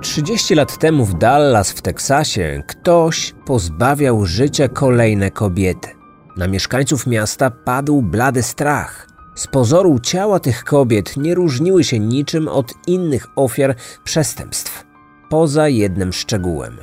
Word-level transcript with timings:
30 0.00 0.54
lat 0.54 0.78
temu 0.78 1.04
w 1.04 1.18
Dallas 1.18 1.72
w 1.72 1.82
Teksasie 1.82 2.62
ktoś 2.66 3.34
pozbawiał 3.46 4.26
życia 4.26 4.68
kolejne 4.68 5.30
kobiety. 5.30 5.88
Na 6.36 6.48
mieszkańców 6.48 7.06
miasta 7.06 7.50
padł 7.50 8.02
blady 8.02 8.42
strach. 8.42 9.06
Z 9.34 9.46
pozoru 9.46 9.98
ciała 9.98 10.40
tych 10.40 10.64
kobiet 10.64 11.16
nie 11.16 11.34
różniły 11.34 11.84
się 11.84 11.98
niczym 11.98 12.48
od 12.48 12.72
innych 12.86 13.26
ofiar 13.36 13.74
przestępstw, 14.04 14.84
poza 15.30 15.68
jednym 15.68 16.12
szczegółem. 16.12 16.76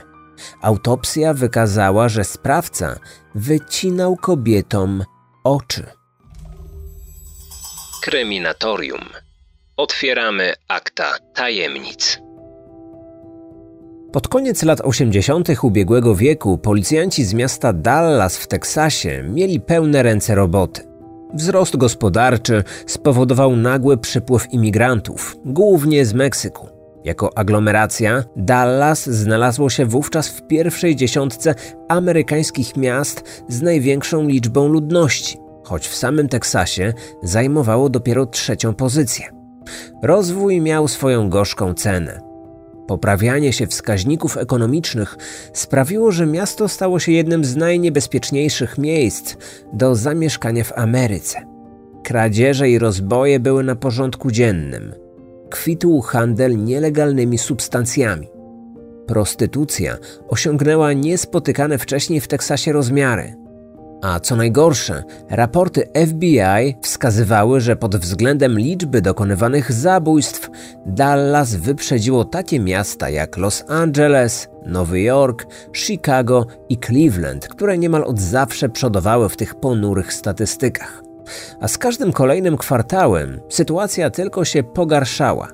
Autopsja 0.61 1.33
wykazała, 1.33 2.09
że 2.09 2.23
sprawca 2.23 2.99
wycinał 3.35 4.15
kobietom 4.15 5.03
oczy. 5.43 5.83
Kryminatorium. 8.01 9.05
Otwieramy 9.77 10.53
akta 10.67 11.17
tajemnic. 11.33 12.26
Pod 14.11 14.27
koniec 14.27 14.63
lat 14.63 14.81
80. 14.81 15.49
ubiegłego 15.63 16.15
wieku 16.15 16.57
policjanci 16.57 17.23
z 17.25 17.33
miasta 17.33 17.73
Dallas 17.73 18.37
w 18.37 18.47
Teksasie 18.47 19.23
mieli 19.23 19.59
pełne 19.59 20.03
ręce 20.03 20.35
roboty. 20.35 20.81
Wzrost 21.33 21.77
gospodarczy 21.77 22.63
spowodował 22.85 23.55
nagły 23.55 23.97
przypływ 23.97 24.53
imigrantów, 24.53 25.37
głównie 25.45 26.05
z 26.05 26.13
Meksyku. 26.13 26.67
Jako 27.03 27.37
aglomeracja, 27.37 28.23
Dallas 28.35 29.09
znalazło 29.09 29.69
się 29.69 29.85
wówczas 29.85 30.27
w 30.27 30.47
pierwszej 30.47 30.95
dziesiątce 30.95 31.55
amerykańskich 31.89 32.77
miast 32.77 33.43
z 33.47 33.61
największą 33.61 34.27
liczbą 34.27 34.67
ludności, 34.67 35.37
choć 35.63 35.87
w 35.87 35.95
samym 35.95 36.29
Teksasie 36.29 36.93
zajmowało 37.23 37.89
dopiero 37.89 38.25
trzecią 38.25 38.73
pozycję. 38.73 39.25
Rozwój 40.03 40.61
miał 40.61 40.87
swoją 40.87 41.29
gorzką 41.29 41.73
cenę. 41.73 42.26
Poprawianie 42.87 43.53
się 43.53 43.67
wskaźników 43.67 44.37
ekonomicznych 44.37 45.17
sprawiło, 45.53 46.11
że 46.11 46.25
miasto 46.25 46.67
stało 46.67 46.99
się 46.99 47.11
jednym 47.11 47.45
z 47.45 47.55
najniebezpieczniejszych 47.55 48.77
miejsc 48.77 49.35
do 49.73 49.95
zamieszkania 49.95 50.63
w 50.63 50.77
Ameryce. 50.77 51.39
Kradzieże 52.03 52.69
i 52.69 52.79
rozboje 52.79 53.39
były 53.39 53.63
na 53.63 53.75
porządku 53.75 54.31
dziennym. 54.31 54.93
Kwitł 55.49 56.01
handel 56.01 56.63
nielegalnymi 56.63 57.37
substancjami. 57.37 58.27
Prostytucja 59.07 59.97
osiągnęła 60.27 60.93
niespotykane 60.93 61.77
wcześniej 61.77 62.21
w 62.21 62.27
Teksasie 62.27 62.71
rozmiary– 62.73 63.33
a 64.01 64.19
co 64.19 64.35
najgorsze, 64.35 65.03
raporty 65.29 65.89
FBI 66.07 66.75
wskazywały, 66.81 67.61
że 67.61 67.75
pod 67.75 67.95
względem 67.95 68.59
liczby 68.59 69.01
dokonywanych 69.01 69.71
zabójstw 69.71 70.49
Dallas 70.85 71.55
wyprzedziło 71.55 72.25
takie 72.25 72.59
miasta 72.59 73.09
jak 73.09 73.37
Los 73.37 73.63
Angeles, 73.67 74.49
Nowy 74.65 75.01
Jork, 75.01 75.45
Chicago 75.75 76.45
i 76.69 76.77
Cleveland, 76.77 77.47
które 77.47 77.77
niemal 77.77 78.03
od 78.03 78.19
zawsze 78.19 78.69
przodowały 78.69 79.29
w 79.29 79.37
tych 79.37 79.55
ponurych 79.55 80.13
statystykach. 80.13 81.03
A 81.61 81.67
z 81.67 81.77
każdym 81.77 82.11
kolejnym 82.11 82.57
kwartałem 82.57 83.39
sytuacja 83.49 84.09
tylko 84.09 84.45
się 84.45 84.63
pogarszała. 84.63 85.47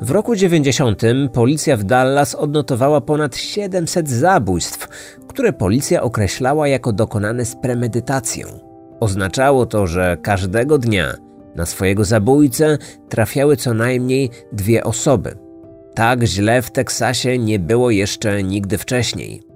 W 0.00 0.10
roku 0.10 0.36
90 0.36 1.02
policja 1.32 1.76
w 1.76 1.84
Dallas 1.84 2.34
odnotowała 2.34 3.00
ponad 3.00 3.36
700 3.36 4.08
zabójstw, 4.08 4.88
które 5.28 5.52
policja 5.52 6.02
określała 6.02 6.68
jako 6.68 6.92
dokonane 6.92 7.44
z 7.44 7.56
premedytacją. 7.56 8.46
Oznaczało 9.00 9.66
to, 9.66 9.86
że 9.86 10.16
każdego 10.22 10.78
dnia 10.78 11.14
na 11.56 11.66
swojego 11.66 12.04
zabójcę 12.04 12.78
trafiały 13.08 13.56
co 13.56 13.74
najmniej 13.74 14.30
dwie 14.52 14.84
osoby. 14.84 15.38
Tak 15.94 16.22
źle 16.22 16.62
w 16.62 16.70
Teksasie 16.70 17.38
nie 17.38 17.58
było 17.58 17.90
jeszcze 17.90 18.42
nigdy 18.42 18.78
wcześniej. 18.78 19.51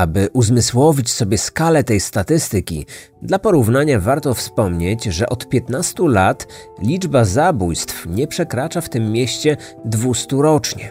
Aby 0.00 0.28
uzmysłowić 0.32 1.12
sobie 1.12 1.38
skalę 1.38 1.84
tej 1.84 2.00
statystyki, 2.00 2.86
dla 3.22 3.38
porównania 3.38 4.00
warto 4.00 4.34
wspomnieć, 4.34 5.04
że 5.04 5.28
od 5.28 5.48
15 5.48 6.02
lat 6.08 6.46
liczba 6.82 7.24
zabójstw 7.24 8.06
nie 8.06 8.26
przekracza 8.26 8.80
w 8.80 8.88
tym 8.88 9.12
mieście 9.12 9.56
200 9.84 10.36
rocznie. 10.36 10.90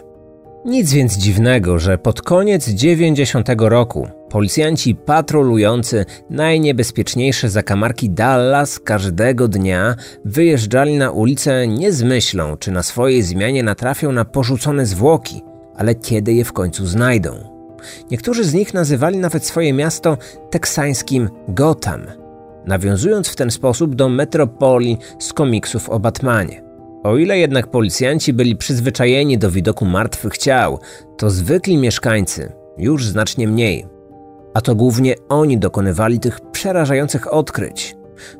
Nic 0.64 0.92
więc 0.92 1.16
dziwnego, 1.16 1.78
że 1.78 1.98
pod 1.98 2.22
koniec 2.22 2.68
90 2.68 3.48
roku 3.58 4.08
policjanci 4.28 4.94
patrolujący 4.94 6.06
najniebezpieczniejsze 6.30 7.50
zakamarki 7.50 8.10
Dallas 8.10 8.78
każdego 8.78 9.48
dnia 9.48 9.96
wyjeżdżali 10.24 10.98
na 10.98 11.10
ulicę 11.10 11.68
nie 11.68 11.92
z 11.92 12.02
myślą, 12.02 12.56
czy 12.56 12.70
na 12.70 12.82
swojej 12.82 13.22
zmianie 13.22 13.62
natrafią 13.62 14.12
na 14.12 14.24
porzucone 14.24 14.86
zwłoki, 14.86 15.42
ale 15.76 15.94
kiedy 15.94 16.32
je 16.32 16.44
w 16.44 16.52
końcu 16.52 16.86
znajdą. 16.86 17.59
Niektórzy 18.10 18.44
z 18.44 18.54
nich 18.54 18.74
nazywali 18.74 19.18
nawet 19.18 19.46
swoje 19.46 19.72
miasto 19.72 20.18
teksańskim 20.50 21.28
Gotham, 21.48 22.06
nawiązując 22.66 23.28
w 23.28 23.36
ten 23.36 23.50
sposób 23.50 23.94
do 23.94 24.08
metropolii 24.08 24.98
z 25.18 25.32
komiksów 25.32 25.88
o 25.88 26.00
Batmanie. 26.00 26.62
O 27.02 27.16
ile 27.16 27.38
jednak 27.38 27.66
policjanci 27.66 28.32
byli 28.32 28.56
przyzwyczajeni 28.56 29.38
do 29.38 29.50
widoku 29.50 29.84
martwych 29.84 30.38
ciał, 30.38 30.78
to 31.16 31.30
zwykli 31.30 31.76
mieszkańcy 31.76 32.52
już 32.78 33.06
znacznie 33.06 33.48
mniej. 33.48 33.86
A 34.54 34.60
to 34.60 34.74
głównie 34.74 35.14
oni 35.28 35.58
dokonywali 35.58 36.20
tych 36.20 36.40
przerażających 36.40 37.32
odkryć. 37.32 37.96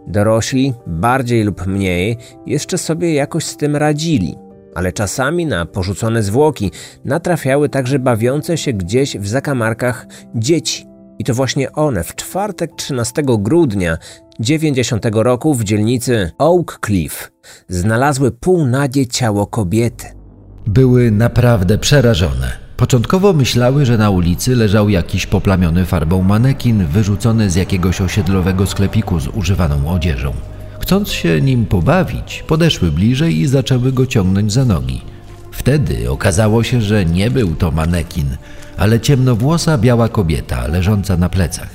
Dorośli, 0.06 0.74
bardziej 0.86 1.44
lub 1.44 1.66
mniej, 1.66 2.16
jeszcze 2.46 2.78
sobie 2.78 3.14
jakoś 3.14 3.44
z 3.44 3.56
tym 3.56 3.76
radzili– 3.76 4.36
ale 4.74 4.92
czasami 4.92 5.46
na 5.46 5.66
porzucone 5.66 6.22
zwłoki 6.22 6.70
natrafiały 7.04 7.68
także 7.68 7.98
bawiące 7.98 8.58
się 8.58 8.72
gdzieś 8.72 9.16
w 9.16 9.28
zakamarkach 9.28 10.06
dzieci. 10.34 10.86
I 11.18 11.24
to 11.24 11.34
właśnie 11.34 11.72
one 11.72 12.04
w 12.04 12.14
czwartek 12.14 12.70
13 12.76 13.22
grudnia 13.26 13.98
90 14.40 15.06
roku 15.12 15.54
w 15.54 15.64
dzielnicy 15.64 16.30
Oak 16.38 16.78
Cliff 16.86 17.32
znalazły 17.68 18.30
półnagie 18.30 19.06
ciało 19.06 19.46
kobiety. 19.46 20.06
Były 20.66 21.10
naprawdę 21.10 21.78
przerażone. 21.78 22.70
Początkowo 22.76 23.32
myślały, 23.32 23.86
że 23.86 23.98
na 23.98 24.10
ulicy 24.10 24.56
leżał 24.56 24.88
jakiś 24.88 25.26
poplamiony 25.26 25.86
farbą 25.86 26.22
manekin 26.22 26.86
wyrzucony 26.86 27.50
z 27.50 27.54
jakiegoś 27.54 28.00
osiedlowego 28.00 28.66
sklepiku 28.66 29.20
z 29.20 29.28
używaną 29.28 29.90
odzieżą. 29.90 30.32
Chcąc 30.80 31.12
się 31.12 31.40
nim 31.40 31.66
pobawić, 31.66 32.44
podeszły 32.46 32.92
bliżej 32.92 33.38
i 33.38 33.46
zaczęły 33.46 33.92
go 33.92 34.06
ciągnąć 34.06 34.52
za 34.52 34.64
nogi. 34.64 35.02
Wtedy 35.52 36.10
okazało 36.10 36.62
się, 36.62 36.80
że 36.80 37.04
nie 37.04 37.30
był 37.30 37.54
to 37.54 37.70
manekin, 37.70 38.36
ale 38.76 39.00
ciemnowłosa 39.00 39.78
biała 39.78 40.08
kobieta 40.08 40.66
leżąca 40.66 41.16
na 41.16 41.28
plecach. 41.28 41.70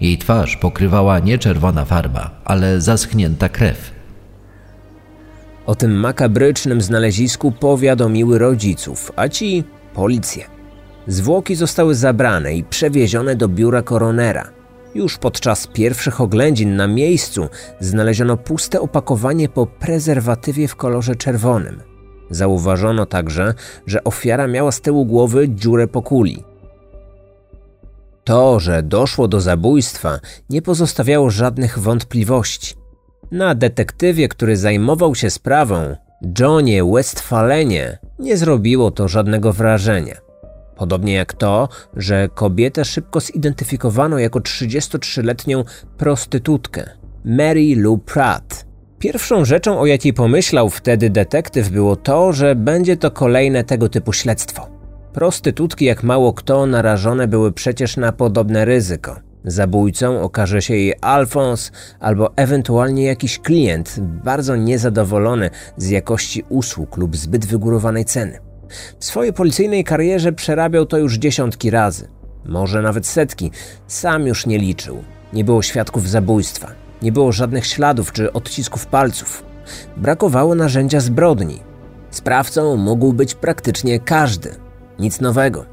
Jej 0.00 0.18
twarz 0.18 0.56
pokrywała 0.56 1.18
nie 1.18 1.38
czerwona 1.38 1.84
farba, 1.84 2.30
ale 2.44 2.80
zaschnięta 2.80 3.48
krew. 3.48 3.90
O 5.66 5.74
tym 5.74 5.92
makabrycznym 5.92 6.80
znalezisku 6.80 7.52
powiadomiły 7.52 8.38
rodziców, 8.38 9.12
a 9.16 9.28
ci 9.28 9.64
policję. 9.94 10.44
Zwłoki 11.06 11.54
zostały 11.54 11.94
zabrane 11.94 12.54
i 12.54 12.64
przewiezione 12.64 13.36
do 13.36 13.48
biura 13.48 13.82
koronera. 13.82 14.63
Już 14.94 15.18
podczas 15.18 15.66
pierwszych 15.66 16.20
oględzin 16.20 16.76
na 16.76 16.86
miejscu 16.86 17.48
znaleziono 17.80 18.36
puste 18.36 18.80
opakowanie 18.80 19.48
po 19.48 19.66
prezerwatywie 19.66 20.68
w 20.68 20.76
kolorze 20.76 21.16
czerwonym. 21.16 21.82
Zauważono 22.30 23.06
także, 23.06 23.54
że 23.86 24.04
ofiara 24.04 24.46
miała 24.46 24.72
z 24.72 24.80
tyłu 24.80 25.06
głowy 25.06 25.48
dziurę 25.48 25.88
po 25.88 26.02
kuli. 26.02 26.44
To, 28.24 28.60
że 28.60 28.82
doszło 28.82 29.28
do 29.28 29.40
zabójstwa, 29.40 30.20
nie 30.50 30.62
pozostawiało 30.62 31.30
żadnych 31.30 31.78
wątpliwości. 31.78 32.74
Na 33.30 33.54
detektywie, 33.54 34.28
który 34.28 34.56
zajmował 34.56 35.14
się 35.14 35.30
sprawą, 35.30 35.96
Johnie 36.38 36.84
Westfalenie, 36.84 37.98
nie 38.18 38.36
zrobiło 38.36 38.90
to 38.90 39.08
żadnego 39.08 39.52
wrażenia. 39.52 40.14
Podobnie 40.76 41.14
jak 41.14 41.32
to, 41.32 41.68
że 41.96 42.28
kobietę 42.34 42.84
szybko 42.84 43.20
zidentyfikowano 43.20 44.18
jako 44.18 44.38
33-letnią 44.38 45.64
prostytutkę 45.98 46.90
Mary 47.24 47.76
Lou 47.76 47.98
Pratt. 47.98 48.66
Pierwszą 48.98 49.44
rzeczą, 49.44 49.80
o 49.80 49.86
jakiej 49.86 50.12
pomyślał 50.12 50.70
wtedy 50.70 51.10
detektyw, 51.10 51.68
było 51.68 51.96
to, 51.96 52.32
że 52.32 52.54
będzie 52.54 52.96
to 52.96 53.10
kolejne 53.10 53.64
tego 53.64 53.88
typu 53.88 54.12
śledztwo. 54.12 54.68
Prostytutki, 55.12 55.84
jak 55.84 56.02
mało 56.02 56.32
kto, 56.32 56.66
narażone 56.66 57.28
były 57.28 57.52
przecież 57.52 57.96
na 57.96 58.12
podobne 58.12 58.64
ryzyko. 58.64 59.16
Zabójcą 59.44 60.20
okaże 60.20 60.62
się 60.62 60.74
jej 60.76 60.94
Alfons 61.00 61.72
albo 62.00 62.36
ewentualnie 62.36 63.04
jakiś 63.04 63.38
klient 63.38 63.96
bardzo 64.00 64.56
niezadowolony 64.56 65.50
z 65.76 65.88
jakości 65.88 66.44
usług 66.48 66.96
lub 66.96 67.16
zbyt 67.16 67.46
wygórowanej 67.46 68.04
ceny. 68.04 68.43
W 68.98 69.04
swojej 69.04 69.32
policyjnej 69.32 69.84
karierze 69.84 70.32
przerabiał 70.32 70.86
to 70.86 70.98
już 70.98 71.14
dziesiątki 71.14 71.70
razy, 71.70 72.08
może 72.44 72.82
nawet 72.82 73.06
setki, 73.06 73.50
sam 73.86 74.26
już 74.26 74.46
nie 74.46 74.58
liczył. 74.58 75.04
Nie 75.32 75.44
było 75.44 75.62
świadków 75.62 76.08
zabójstwa, 76.08 76.70
nie 77.02 77.12
było 77.12 77.32
żadnych 77.32 77.66
śladów 77.66 78.12
czy 78.12 78.32
odcisków 78.32 78.86
palców. 78.86 79.44
Brakowało 79.96 80.54
narzędzia 80.54 81.00
zbrodni. 81.00 81.60
Sprawcą 82.10 82.76
mógł 82.76 83.12
być 83.12 83.34
praktycznie 83.34 84.00
każdy. 84.00 84.50
Nic 84.98 85.20
nowego. 85.20 85.64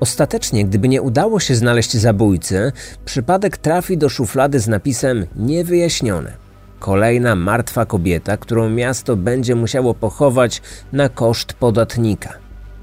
Ostatecznie, 0.00 0.64
gdyby 0.64 0.88
nie 0.88 1.02
udało 1.02 1.40
się 1.40 1.54
znaleźć 1.54 1.96
zabójcy, 1.96 2.72
przypadek 3.04 3.56
trafi 3.56 3.98
do 3.98 4.08
szuflady 4.08 4.60
z 4.60 4.68
napisem 4.68 5.26
niewyjaśnione. 5.36 6.41
Kolejna 6.82 7.34
martwa 7.34 7.86
kobieta, 7.86 8.36
którą 8.36 8.70
miasto 8.70 9.16
będzie 9.16 9.54
musiało 9.54 9.94
pochować 9.94 10.62
na 10.92 11.08
koszt 11.08 11.52
podatnika. 11.52 12.32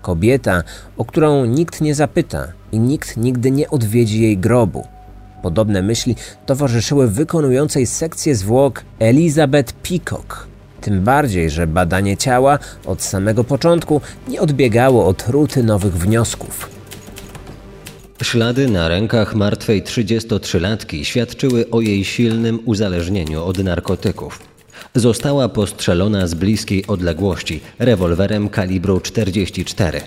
Kobieta, 0.02 0.64
o 0.98 1.06
którą 1.06 1.46
nikt 1.46 1.82
nie 1.82 1.96
zapyta 1.96 2.48
i 2.72 2.80
nikt 2.80 3.18
nigdy 3.18 3.52
nie 3.52 3.70
odwiedzi 3.70 4.22
jej 4.22 4.38
grobu. 4.38 4.88
Podobne 5.44 5.82
myśli 5.82 6.16
towarzyszyły 6.46 7.08
wykonującej 7.08 7.86
sekcję 7.86 8.36
zwłok 8.36 8.82
Elizabeth 9.00 9.74
Peacock. 9.74 10.48
Tym 10.82 11.02
bardziej, 11.04 11.50
że 11.50 11.68
badanie 11.68 12.18
ciała 12.18 12.60
od 12.86 13.02
samego 13.02 13.44
początku 13.44 14.02
nie 14.28 14.42
odbiegało 14.42 15.06
od 15.06 15.28
rutynowych 15.28 15.94
wniosków. 15.94 16.79
Ślady 18.24 18.68
na 18.68 18.88
rękach 18.88 19.36
martwej 19.36 19.84
33-latki 19.84 21.04
świadczyły 21.04 21.70
o 21.72 21.82
jej 21.82 22.06
silnym 22.06 22.60
uzależnieniu 22.66 23.44
od 23.44 23.58
narkotyków. 23.58 24.40
Została 24.96 25.50
postrzelona 25.50 26.28
z 26.28 26.34
bliskiej 26.34 26.88
odległości 26.88 27.60
rewolwerem 27.80 28.50
kalibru 28.50 29.00
44. 29.00 30.02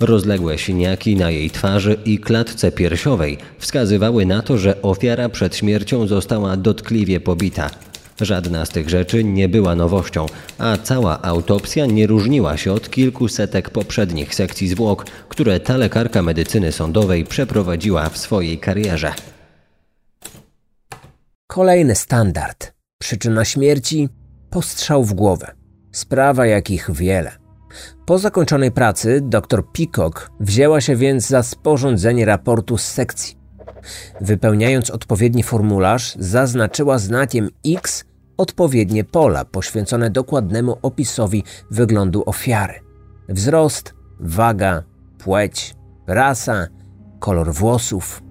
Rozległe 0.00 0.58
siniaki 0.58 1.16
na 1.16 1.30
jej 1.30 1.50
twarzy 1.50 1.96
i 2.04 2.18
klatce 2.18 2.72
piersiowej 2.72 3.38
wskazywały 3.58 4.26
na 4.26 4.42
to, 4.42 4.58
że 4.58 4.82
ofiara 4.82 5.28
przed 5.28 5.56
śmiercią 5.56 6.06
została 6.06 6.56
dotkliwie 6.56 7.20
pobita. 7.20 7.70
Żadna 8.20 8.66
z 8.66 8.68
tych 8.68 8.88
rzeczy 8.88 9.24
nie 9.24 9.48
była 9.48 9.74
nowością, 9.74 10.26
a 10.58 10.76
cała 10.76 11.22
autopsja 11.22 11.86
nie 11.86 12.06
różniła 12.06 12.56
się 12.56 12.72
od 12.72 12.90
kilku 12.90 13.28
setek 13.28 13.70
poprzednich 13.70 14.34
sekcji 14.34 14.68
zwłok, 14.68 15.06
które 15.28 15.60
ta 15.60 15.76
lekarka 15.76 16.22
medycyny 16.22 16.72
sądowej 16.72 17.24
przeprowadziła 17.24 18.08
w 18.08 18.18
swojej 18.18 18.58
karierze. 18.58 19.14
Kolejny 21.46 21.94
standard. 21.94 22.72
Przyczyna 22.98 23.44
śmierci 23.44 24.08
postrzał 24.50 25.04
w 25.04 25.14
głowę. 25.14 25.54
Sprawa 25.92 26.46
jakich 26.46 26.90
wiele. 26.92 27.32
Po 28.06 28.18
zakończonej 28.18 28.72
pracy 28.72 29.20
dr 29.22 29.62
Peacock 29.72 30.30
wzięła 30.40 30.80
się 30.80 30.96
więc 30.96 31.26
za 31.26 31.42
sporządzenie 31.42 32.24
raportu 32.24 32.78
z 32.78 32.84
sekcji. 32.84 33.45
Wypełniając 34.20 34.90
odpowiedni 34.90 35.42
formularz, 35.42 36.16
zaznaczyła 36.18 36.98
znakiem 36.98 37.48
X 37.66 38.04
odpowiednie 38.36 39.04
pola 39.04 39.44
poświęcone 39.44 40.10
dokładnemu 40.10 40.78
opisowi 40.82 41.44
wyglądu 41.70 42.22
ofiary: 42.26 42.74
wzrost, 43.28 43.94
waga, 44.20 44.82
płeć, 45.18 45.74
rasa, 46.06 46.66
kolor 47.18 47.54
włosów. 47.54 48.22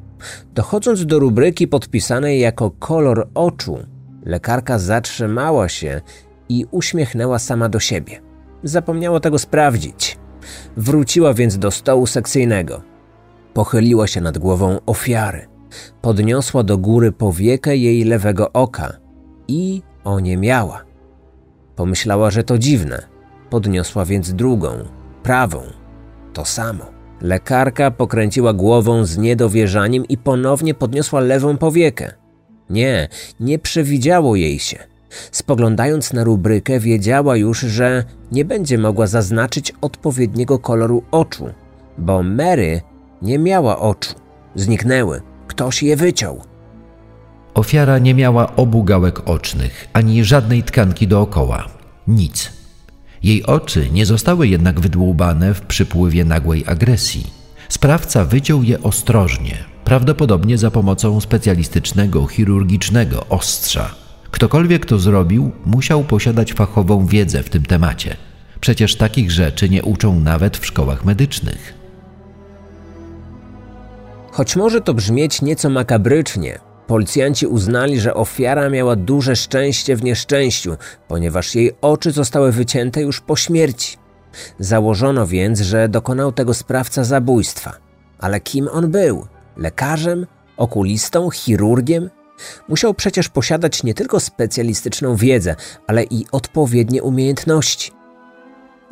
Dochodząc 0.53 1.05
do 1.05 1.19
rubryki 1.19 1.67
podpisanej 1.67 2.39
jako 2.39 2.71
kolor 2.71 3.29
oczu, 3.33 3.79
lekarka 4.25 4.79
zatrzymała 4.79 5.69
się 5.69 6.01
i 6.49 6.65
uśmiechnęła 6.71 7.39
sama 7.39 7.69
do 7.69 7.79
siebie. 7.79 8.21
Zapomniała 8.63 9.19
tego 9.19 9.39
sprawdzić. 9.39 10.17
Wróciła 10.77 11.33
więc 11.33 11.57
do 11.57 11.71
stołu 11.71 12.07
sekcyjnego. 12.07 12.94
Pochyliła 13.55 14.07
się 14.07 14.21
nad 14.21 14.37
głową 14.37 14.79
ofiary. 14.85 15.47
Podniosła 16.01 16.63
do 16.63 16.77
góry 16.77 17.11
powiekę 17.11 17.77
jej 17.77 18.03
lewego 18.03 18.51
oka 18.51 18.93
i 19.47 19.81
oniemiała. 20.03 20.83
Pomyślała, 21.75 22.31
że 22.31 22.43
to 22.43 22.57
dziwne. 22.57 23.03
Podniosła 23.49 24.05
więc 24.05 24.33
drugą, 24.33 24.69
prawą. 25.23 25.61
To 26.33 26.45
samo. 26.45 26.85
Lekarka 27.21 27.91
pokręciła 27.91 28.53
głową 28.53 29.05
z 29.05 29.17
niedowierzaniem 29.17 30.05
i 30.07 30.17
ponownie 30.17 30.73
podniosła 30.73 31.19
lewą 31.19 31.57
powiekę. 31.57 32.13
Nie, 32.69 33.09
nie 33.39 33.59
przewidziało 33.59 34.35
jej 34.35 34.59
się. 34.59 34.77
Spoglądając 35.31 36.13
na 36.13 36.23
rubrykę, 36.23 36.79
wiedziała 36.79 37.37
już, 37.37 37.59
że 37.59 38.03
nie 38.31 38.45
będzie 38.45 38.77
mogła 38.77 39.07
zaznaczyć 39.07 39.73
odpowiedniego 39.81 40.59
koloru 40.59 41.03
oczu, 41.11 41.49
bo 41.97 42.23
Mary 42.23 42.81
nie 43.21 43.39
miała 43.39 43.79
oczu. 43.79 44.13
Zniknęły. 44.55 45.21
Ktoś 45.47 45.83
je 45.83 45.95
wyciął. 45.95 46.41
Ofiara 47.53 47.99
nie 47.99 48.13
miała 48.13 48.55
obu 48.55 48.83
gałek 48.83 49.29
ocznych, 49.29 49.87
ani 49.93 50.23
żadnej 50.23 50.63
tkanki 50.63 51.07
dookoła. 51.07 51.67
Nic. 52.07 52.51
Jej 53.23 53.45
oczy 53.45 53.89
nie 53.91 54.05
zostały 54.05 54.47
jednak 54.47 54.79
wydłubane 54.79 55.53
w 55.53 55.61
przypływie 55.61 56.25
nagłej 56.25 56.63
agresji. 56.67 57.27
Sprawca 57.69 58.25
wyciął 58.25 58.63
je 58.63 58.83
ostrożnie, 58.83 59.57
prawdopodobnie 59.83 60.57
za 60.57 60.71
pomocą 60.71 61.21
specjalistycznego, 61.21 62.27
chirurgicznego 62.27 63.25
ostrza. 63.29 63.95
Ktokolwiek 64.31 64.85
to 64.85 64.99
zrobił, 64.99 65.51
musiał 65.65 66.03
posiadać 66.03 66.53
fachową 66.53 67.05
wiedzę 67.05 67.43
w 67.43 67.49
tym 67.49 67.65
temacie. 67.65 68.17
Przecież 68.59 68.95
takich 68.95 69.31
rzeczy 69.31 69.69
nie 69.69 69.83
uczą 69.83 70.19
nawet 70.19 70.57
w 70.57 70.65
szkołach 70.65 71.05
medycznych. 71.05 71.84
Choć 74.35 74.55
może 74.55 74.81
to 74.81 74.93
brzmieć 74.93 75.41
nieco 75.41 75.69
makabrycznie, 75.69 76.59
policjanci 76.87 77.47
uznali, 77.47 77.99
że 77.99 78.13
ofiara 78.13 78.69
miała 78.69 78.95
duże 78.95 79.35
szczęście 79.35 79.95
w 79.95 80.03
nieszczęściu, 80.03 80.75
ponieważ 81.07 81.55
jej 81.55 81.71
oczy 81.81 82.11
zostały 82.11 82.51
wycięte 82.51 83.01
już 83.01 83.21
po 83.21 83.35
śmierci. 83.35 83.97
Założono 84.59 85.27
więc, 85.27 85.59
że 85.59 85.89
dokonał 85.89 86.31
tego 86.31 86.53
sprawca 86.53 87.03
zabójstwa. 87.03 87.73
Ale 88.19 88.39
kim 88.39 88.67
on 88.71 88.91
był? 88.91 89.27
Lekarzem? 89.57 90.27
Okulistą? 90.57 91.29
Chirurgiem? 91.29 92.09
Musiał 92.67 92.93
przecież 92.93 93.29
posiadać 93.29 93.83
nie 93.83 93.93
tylko 93.93 94.19
specjalistyczną 94.19 95.15
wiedzę, 95.15 95.55
ale 95.87 96.03
i 96.03 96.25
odpowiednie 96.31 97.03
umiejętności. 97.03 97.91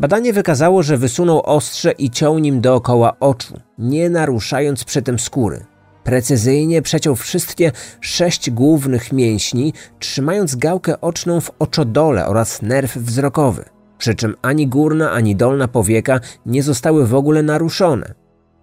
Badanie 0.04 0.34
wykazało, 0.34 0.84
że 0.84 0.98
wysunął 0.98 1.42
ostrze 1.46 1.92
i 1.92 2.10
ciął 2.10 2.40
nim 2.40 2.62
dookoła 2.62 3.20
oczu, 3.20 3.60
nie 3.78 4.10
naruszając 4.10 4.84
przy 4.84 5.02
tym 5.02 5.20
skóry. 5.20 5.66
Precyzyjnie 6.04 6.82
przeciął 6.82 7.16
wszystkie 7.16 7.72
sześć 8.02 8.50
głównych 8.50 9.12
mięśni, 9.12 9.74
trzymając 10.00 10.56
gałkę 10.56 11.02
oczną 11.02 11.42
w 11.42 11.52
oczodole 11.60 12.28
oraz 12.28 12.62
nerw 12.62 12.98
wzrokowy, 12.98 13.66
przy 13.98 14.16
czym 14.16 14.36
ani 14.42 14.68
górna, 14.68 15.12
ani 15.12 15.36
dolna 15.36 15.68
powieka 15.68 16.20
nie 16.46 16.64
zostały 16.64 17.08
w 17.08 17.16
ogóle 17.16 17.44
naruszone. 17.44 18.14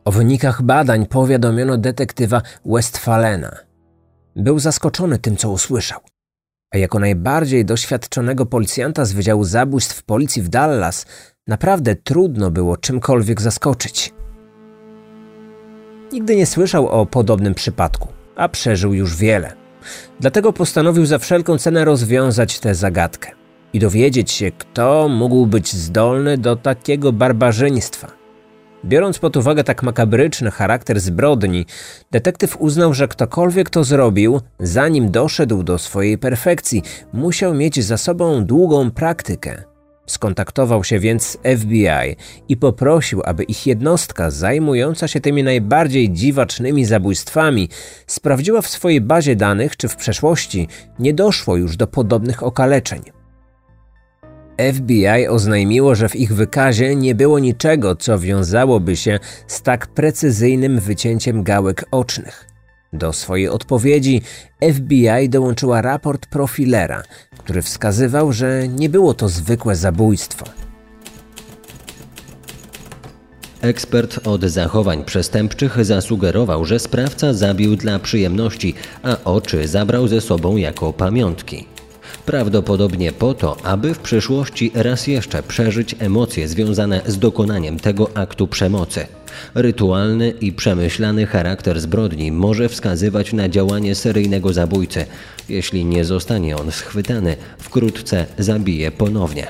O 0.05 0.13
wynikach 0.13 0.63
badań 0.63 1.07
powiadomiono 1.07 1.79
detektywa 1.79 2.43
Westfalena. 2.67 3.57
Był 4.37 4.59
zaskoczony 4.59 5.19
tym, 5.19 5.37
co 5.37 5.51
usłyszał. 5.51 6.01
A 6.75 6.79
jako 6.79 6.99
najbardziej 6.99 7.65
doświadczonego 7.65 8.47
policjanta 8.47 9.05
z 9.05 9.13
Wydziału 9.13 9.45
Zabójstw 9.45 10.03
Policji 10.03 10.43
w 10.43 10.49
Dallas, 10.49 11.07
naprawdę 11.51 11.97
trudno 11.97 12.51
było 12.51 12.77
czymkolwiek 12.77 13.41
zaskoczyć. 13.41 14.15
Nigdy 16.13 16.37
nie 16.37 16.47
słyszał 16.47 16.89
o 16.89 17.07
podobnym 17.07 17.55
przypadku, 17.55 18.09
a 18.37 18.49
przeżył 18.49 18.95
już 18.95 19.17
wiele. 19.17 19.53
Dlatego 20.21 20.53
postanowił 20.53 21.07
za 21.07 21.19
wszelką 21.19 21.59
cenę 21.59 21.85
rozwiązać 21.85 22.61
tę 22.61 22.75
zagadkę 22.75 23.31
i 23.73 23.79
dowiedzieć 23.79 24.31
się, 24.31 24.51
kto 24.51 25.09
mógł 25.09 25.47
być 25.47 25.73
zdolny 25.73 26.39
do 26.39 26.57
takiego 26.57 27.13
barbarzyństwa. 27.13 28.13
Biorąc 28.85 29.19
pod 29.19 29.37
uwagę 29.37 29.65
tak 29.65 29.83
makabryczny 29.83 30.51
charakter 30.51 31.01
zbrodni, 31.01 31.67
detektyw 32.11 32.61
uznał, 32.61 32.95
że 32.95 33.09
ktokolwiek 33.09 33.71
to 33.71 33.85
zrobił, 33.85 34.41
zanim 34.61 35.11
doszedł 35.11 35.63
do 35.63 35.79
swojej 35.79 36.19
perfekcji, 36.19 36.83
musiał 37.13 37.55
mieć 37.55 37.85
za 37.85 37.97
sobą 37.97 38.45
długą 38.45 38.91
praktykę. 38.91 39.70
Skontaktował 40.11 40.85
się 40.85 40.99
więc 40.99 41.23
z 41.27 41.39
FBI 41.61 42.17
i 42.49 42.57
poprosił, 42.57 43.23
aby 43.25 43.43
ich 43.43 43.67
jednostka 43.67 44.31
zajmująca 44.31 45.09
się 45.09 45.21
tymi 45.21 45.43
najbardziej 45.43 46.13
dziwacznymi 46.13 46.85
zabójstwami 46.85 47.69
sprawdziła 48.07 48.63
w 48.63 48.69
swojej 48.69 49.01
bazie 49.01 49.37
danych, 49.37 49.77
czy 49.77 49.89
w 49.89 49.97
przeszłości 49.97 50.69
nie 50.99 51.15
doszło 51.15 51.57
już 51.57 51.77
do 51.77 51.87
podobnych 51.87 52.43
okaleczeń. 52.43 53.01
FBI 54.73 55.29
oznajmiło, 55.29 55.95
że 55.95 56.09
w 56.09 56.17
ich 56.17 56.35
wykazie 56.35 56.97
nie 56.97 57.15
było 57.15 57.39
niczego, 57.39 57.97
co 57.97 58.19
wiązałoby 58.19 58.97
się 58.97 59.19
z 59.47 59.63
tak 59.63 59.87
precyzyjnym 59.87 60.81
wycięciem 60.81 61.43
gałek 61.43 61.85
ocznych. 61.91 62.50
Do 62.93 63.13
swojej 63.13 63.49
odpowiedzi 63.49 64.23
FBI 64.75 65.29
dołączyła 65.29 65.83
raport 65.83 66.27
profilera, 66.27 67.03
który 67.39 67.63
wskazywał, 67.63 68.33
że 68.33 68.69
nie 68.69 68.89
było 68.89 69.15
to 69.15 69.29
zwykłe 69.29 69.77
zabójstwo. 69.77 70.47
Ekspert 73.61 74.27
od 74.27 74.45
zachowań 74.45 75.05
przestępczych 75.05 75.85
zasugerował, 75.85 76.65
że 76.65 76.79
sprawca 76.79 77.35
zabił 77.35 77.77
dla 77.77 77.99
przyjemności, 77.99 78.75
a 79.03 79.17
oczy 79.25 79.69
zabrał 79.69 80.09
ze 80.09 80.21
sobą 80.21 80.57
jako 80.57 80.93
pamiątki. 80.93 81.67
Prawdopodobnie 82.27 83.13
po 83.13 83.35
to, 83.35 83.57
aby 83.63 83.95
w 83.95 83.99
przyszłości 83.99 84.73
raz 84.75 85.07
jeszcze 85.07 85.43
przeżyć 85.43 85.97
emocje 85.99 86.49
związane 86.49 87.01
z 87.07 87.19
dokonaniem 87.19 87.79
tego 87.79 88.11
aktu 88.15 88.47
przemocy. 88.47 89.07
Rytualny 89.55 90.31
i 90.31 90.53
przemyślany 90.53 91.27
charakter 91.27 91.81
zbrodni 91.81 92.33
może 92.33 92.69
wskazywać 92.69 93.33
na 93.33 93.49
działanie 93.49 93.95
seryjnego 93.95 94.53
zabójcy. 94.53 95.07
Jeśli 95.49 95.85
nie 95.85 96.05
zostanie 96.05 96.57
on 96.57 96.73
schwytany, 96.73 97.37
wkrótce 97.59 98.27
zabije 98.39 98.91
ponownie. 98.91 99.47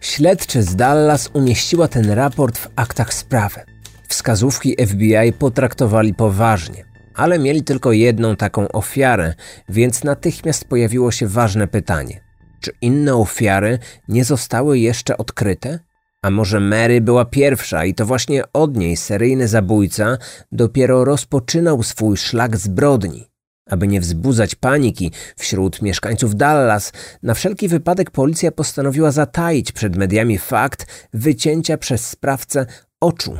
Śledczy 0.00 0.62
z 0.62 0.76
Dallas 0.76 1.30
umieściła 1.32 1.88
ten 1.88 2.10
raport 2.10 2.58
w 2.58 2.68
aktach 2.76 3.14
sprawy. 3.14 3.60
Wskazówki 4.08 4.76
FBI 4.86 5.32
potraktowali 5.38 6.14
poważnie, 6.14 6.84
ale 7.14 7.38
mieli 7.38 7.64
tylko 7.64 7.92
jedną 7.92 8.36
taką 8.36 8.68
ofiarę, 8.68 9.34
więc 9.68 10.04
natychmiast 10.04 10.64
pojawiło 10.64 11.10
się 11.10 11.26
ważne 11.26 11.66
pytanie: 11.66 12.20
czy 12.60 12.72
inne 12.80 13.14
ofiary 13.14 13.78
nie 14.08 14.24
zostały 14.24 14.78
jeszcze 14.78 15.16
odkryte? 15.16 15.78
A 16.24 16.30
może 16.30 16.60
Mary 16.60 17.00
była 17.00 17.24
pierwsza 17.24 17.84
i 17.84 17.94
to 17.94 18.06
właśnie 18.06 18.42
od 18.52 18.76
niej 18.76 18.96
seryjny 18.96 19.48
zabójca 19.48 20.18
dopiero 20.52 21.04
rozpoczynał 21.04 21.82
swój 21.82 22.16
szlak 22.16 22.56
zbrodni? 22.56 23.24
Aby 23.70 23.88
nie 23.88 24.00
wzbudzać 24.00 24.54
paniki 24.54 25.12
wśród 25.36 25.82
mieszkańców 25.82 26.36
Dallas, 26.36 26.92
na 27.22 27.34
wszelki 27.34 27.68
wypadek 27.68 28.10
policja 28.10 28.52
postanowiła 28.52 29.10
zataić 29.10 29.72
przed 29.72 29.96
mediami 29.96 30.38
fakt 30.38 31.08
wycięcia 31.12 31.78
przez 31.78 32.08
sprawcę 32.08 32.66
oczu. 33.00 33.36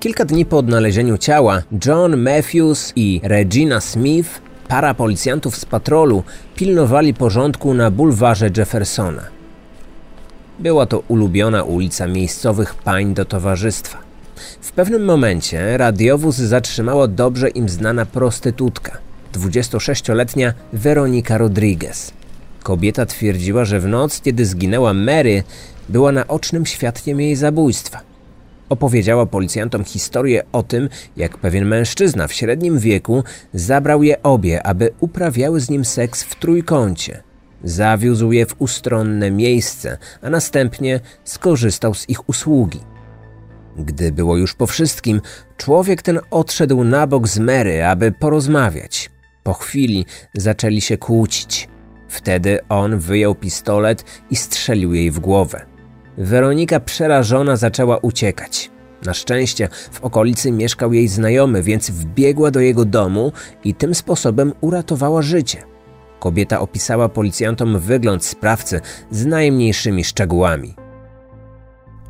Kilka 0.00 0.24
dni 0.24 0.46
po 0.46 0.58
odnalezieniu 0.58 1.18
ciała, 1.18 1.62
John 1.86 2.16
Matthews 2.16 2.92
i 2.96 3.20
Regina 3.22 3.80
Smith, 3.80 4.43
para 4.68 4.94
policjantów 4.94 5.56
z 5.56 5.64
patrolu, 5.64 6.22
pilnowali 6.56 7.14
porządku 7.14 7.74
na 7.74 7.90
bulwarze 7.90 8.50
Jeffersona. 8.56 9.22
Była 10.58 10.86
to 10.86 11.02
ulubiona 11.08 11.62
ulica 11.62 12.06
miejscowych 12.06 12.74
pań 12.74 13.14
do 13.14 13.24
towarzystwa. 13.24 13.98
W 14.60 14.72
pewnym 14.72 15.04
momencie 15.04 15.76
radiowóz 15.78 16.36
zatrzymała 16.36 17.08
dobrze 17.08 17.48
im 17.48 17.68
znana 17.68 18.06
prostytutka, 18.06 18.98
26-letnia 19.32 20.54
Weronika 20.72 21.38
Rodriguez. 21.38 22.12
Kobieta 22.62 23.06
twierdziła, 23.06 23.64
że 23.64 23.80
w 23.80 23.86
noc, 23.86 24.20
kiedy 24.20 24.46
zginęła 24.46 24.94
Mary, 24.94 25.42
była 25.88 26.12
naocznym 26.12 26.66
świadkiem 26.66 27.20
jej 27.20 27.36
zabójstwa. 27.36 28.13
Opowiedziała 28.68 29.26
policjantom 29.26 29.84
historię 29.84 30.42
o 30.52 30.62
tym, 30.62 30.88
jak 31.16 31.38
pewien 31.38 31.64
mężczyzna 31.64 32.26
w 32.26 32.32
średnim 32.32 32.78
wieku 32.78 33.24
zabrał 33.54 34.02
je 34.02 34.22
obie, 34.22 34.66
aby 34.66 34.90
uprawiały 35.00 35.60
z 35.60 35.70
nim 35.70 35.84
seks 35.84 36.22
w 36.22 36.34
trójkącie. 36.34 37.22
Zawiózł 37.64 38.32
je 38.32 38.46
w 38.46 38.54
ustronne 38.58 39.30
miejsce, 39.30 39.98
a 40.22 40.30
następnie 40.30 41.00
skorzystał 41.24 41.94
z 41.94 42.08
ich 42.08 42.28
usługi. 42.28 42.80
Gdy 43.76 44.12
było 44.12 44.36
już 44.36 44.54
po 44.54 44.66
wszystkim, 44.66 45.20
człowiek 45.56 46.02
ten 46.02 46.20
odszedł 46.30 46.84
na 46.84 47.06
bok 47.06 47.28
z 47.28 47.38
Mary, 47.38 47.84
aby 47.84 48.12
porozmawiać. 48.12 49.10
Po 49.42 49.52
chwili 49.52 50.06
zaczęli 50.34 50.80
się 50.80 50.98
kłócić. 50.98 51.68
Wtedy 52.08 52.58
on 52.68 52.98
wyjął 52.98 53.34
pistolet 53.34 54.04
i 54.30 54.36
strzelił 54.36 54.94
jej 54.94 55.10
w 55.10 55.20
głowę. 55.20 55.73
Weronika 56.18 56.80
przerażona 56.80 57.56
zaczęła 57.56 57.98
uciekać. 57.98 58.70
Na 59.06 59.14
szczęście 59.14 59.68
w 59.92 60.00
okolicy 60.00 60.52
mieszkał 60.52 60.92
jej 60.92 61.08
znajomy, 61.08 61.62
więc 61.62 61.90
wbiegła 61.90 62.50
do 62.50 62.60
jego 62.60 62.84
domu 62.84 63.32
i 63.64 63.74
tym 63.74 63.94
sposobem 63.94 64.52
uratowała 64.60 65.22
życie. 65.22 65.62
Kobieta 66.20 66.60
opisała 66.60 67.08
policjantom 67.08 67.78
wygląd 67.78 68.24
sprawcy 68.24 68.80
z 69.10 69.26
najmniejszymi 69.26 70.04
szczegółami. 70.04 70.74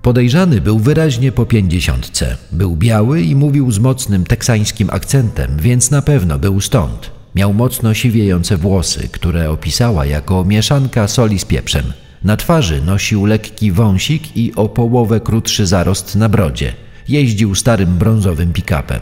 Podejrzany 0.03 0.61
był 0.61 0.79
wyraźnie 0.79 1.33
po 1.33 1.47
pięćdziesiątce. 1.47 2.37
Był 2.53 2.77
biały 2.77 3.23
i 3.23 3.37
mówił 3.37 3.71
z 3.73 3.79
mocnym 3.79 4.25
teksańskim 4.25 4.89
akcentem, 4.91 5.57
więc 5.59 5.91
na 5.91 6.03
pewno 6.03 6.39
był 6.39 6.61
stąd. 6.61 7.11
Miał 7.35 7.55
mocno 7.55 7.95
siwiejące 7.95 8.57
włosy, 8.57 9.09
które 9.09 9.51
opisała 9.51 10.07
jako 10.07 10.45
mieszanka 10.45 11.09
soli 11.09 11.39
z 11.39 11.45
pieprzem. 11.45 11.85
Na 12.25 12.37
twarzy 12.37 12.83
nosił 12.83 13.27
lekki 13.27 13.73
wąsik 13.73 14.37
i 14.37 14.55
o 14.55 14.69
połowę 14.69 15.21
krótszy 15.21 15.67
zarost 15.67 16.17
na 16.17 16.29
brodzie. 16.29 16.73
Jeździł 17.09 17.55
starym 17.55 17.99
brązowym 17.99 18.53
pick-upem. 18.53 19.01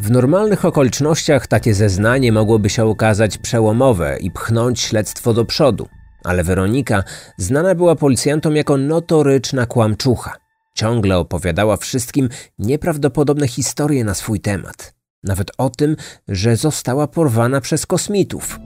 W 0.00 0.10
normalnych 0.10 0.64
okolicznościach 0.64 1.46
takie 1.46 1.74
zeznanie 1.74 2.32
mogłoby 2.32 2.70
się 2.70 2.84
okazać 2.84 3.38
przełomowe 3.38 4.18
i 4.20 4.30
pchnąć 4.30 4.80
śledztwo 4.80 5.34
do 5.34 5.44
przodu. 5.44 5.88
Ale 6.24 6.44
Weronika 6.44 7.04
znana 7.36 7.74
była 7.74 7.96
policjantom 7.96 8.56
jako 8.56 8.76
notoryczna 8.76 9.66
kłamczucha. 9.66 10.36
Ciągle 10.74 11.18
opowiadała 11.18 11.76
wszystkim 11.76 12.28
nieprawdopodobne 12.58 13.48
historie 13.48 14.04
na 14.04 14.14
swój 14.14 14.40
temat. 14.40 14.94
Nawet 15.24 15.50
o 15.58 15.70
tym, 15.70 15.96
że 16.28 16.56
została 16.56 17.06
porwana 17.06 17.60
przez 17.60 17.86
kosmitów. 17.86 18.58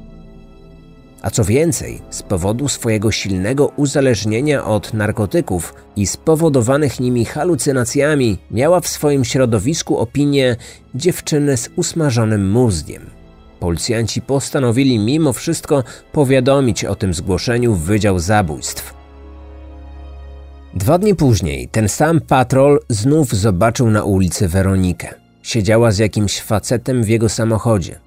A 1.23 1.31
co 1.31 1.45
więcej, 1.45 2.03
z 2.11 2.23
powodu 2.23 2.69
swojego 2.69 3.11
silnego 3.11 3.67
uzależnienia 3.77 4.65
od 4.65 4.95
narkotyków 4.95 5.75
i 5.97 6.07
spowodowanych 6.07 7.01
nimi 7.01 7.25
halucynacjami, 7.25 8.39
miała 8.51 8.81
w 8.81 8.89
swoim 8.89 9.25
środowisku 9.25 9.99
opinię 9.99 10.57
dziewczyny 10.95 11.57
z 11.57 11.71
usmażonym 11.77 12.51
mózgiem. 12.51 13.11
Policjanci 13.61 14.23
postanowili 14.23 14.99
mimo 14.99 15.33
wszystko 15.33 15.85
powiadomić 16.13 16.85
o 16.85 16.95
tym 16.95 17.15
zgłoszeniu 17.15 17.75
w 17.75 17.83
Wydział 17.83 18.19
Zabójstw. 18.19 18.95
Dwa 20.75 20.99
dni 20.99 21.15
później 21.15 21.69
ten 21.69 21.89
sam 21.89 22.21
patrol 22.21 22.81
znów 22.89 23.33
zobaczył 23.33 23.91
na 23.91 24.05
ulicy 24.05 24.49
Weronikę. 24.49 25.15
Siedziała 25.43 25.91
z 25.91 25.99
jakimś 25.99 26.41
facetem 26.41 27.05
w 27.05 27.09
jego 27.09 27.29
samochodzie. 27.29 28.06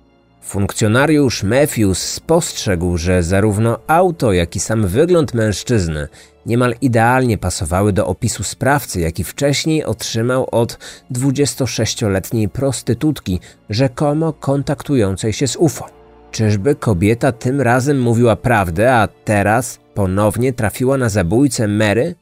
Funkcjonariusz 0.50 1.44
Matthews 1.44 2.00
spostrzegł, 2.00 2.98
że 2.98 3.24
zarówno 3.24 3.80
auto, 3.88 4.34
jak 4.34 4.56
i 4.56 4.60
sam 4.60 4.88
wygląd 4.88 5.34
mężczyzny 5.34 6.08
niemal 6.46 6.76
idealnie 6.82 7.38
pasowały 7.38 7.94
do 7.94 8.08
opisu 8.08 8.44
sprawcy, 8.44 9.00
jaki 9.00 9.24
wcześniej 9.24 9.84
otrzymał 9.84 10.48
od 10.52 10.78
26-letniej 11.12 12.50
prostytutki, 12.50 13.40
rzekomo 13.70 14.34
kontaktującej 14.34 15.34
się 15.34 15.48
z 15.48 15.56
UFO. 15.56 15.86
Czyżby 16.32 16.76
kobieta 16.76 17.32
tym 17.32 17.62
razem 17.62 18.02
mówiła 18.02 18.36
prawdę, 18.36 18.94
a 18.94 19.08
teraz 19.08 19.80
ponownie 19.94 20.54
trafiła 20.54 20.98
na 20.98 21.10
zabójcę 21.10 21.68
Mary? 21.68 22.16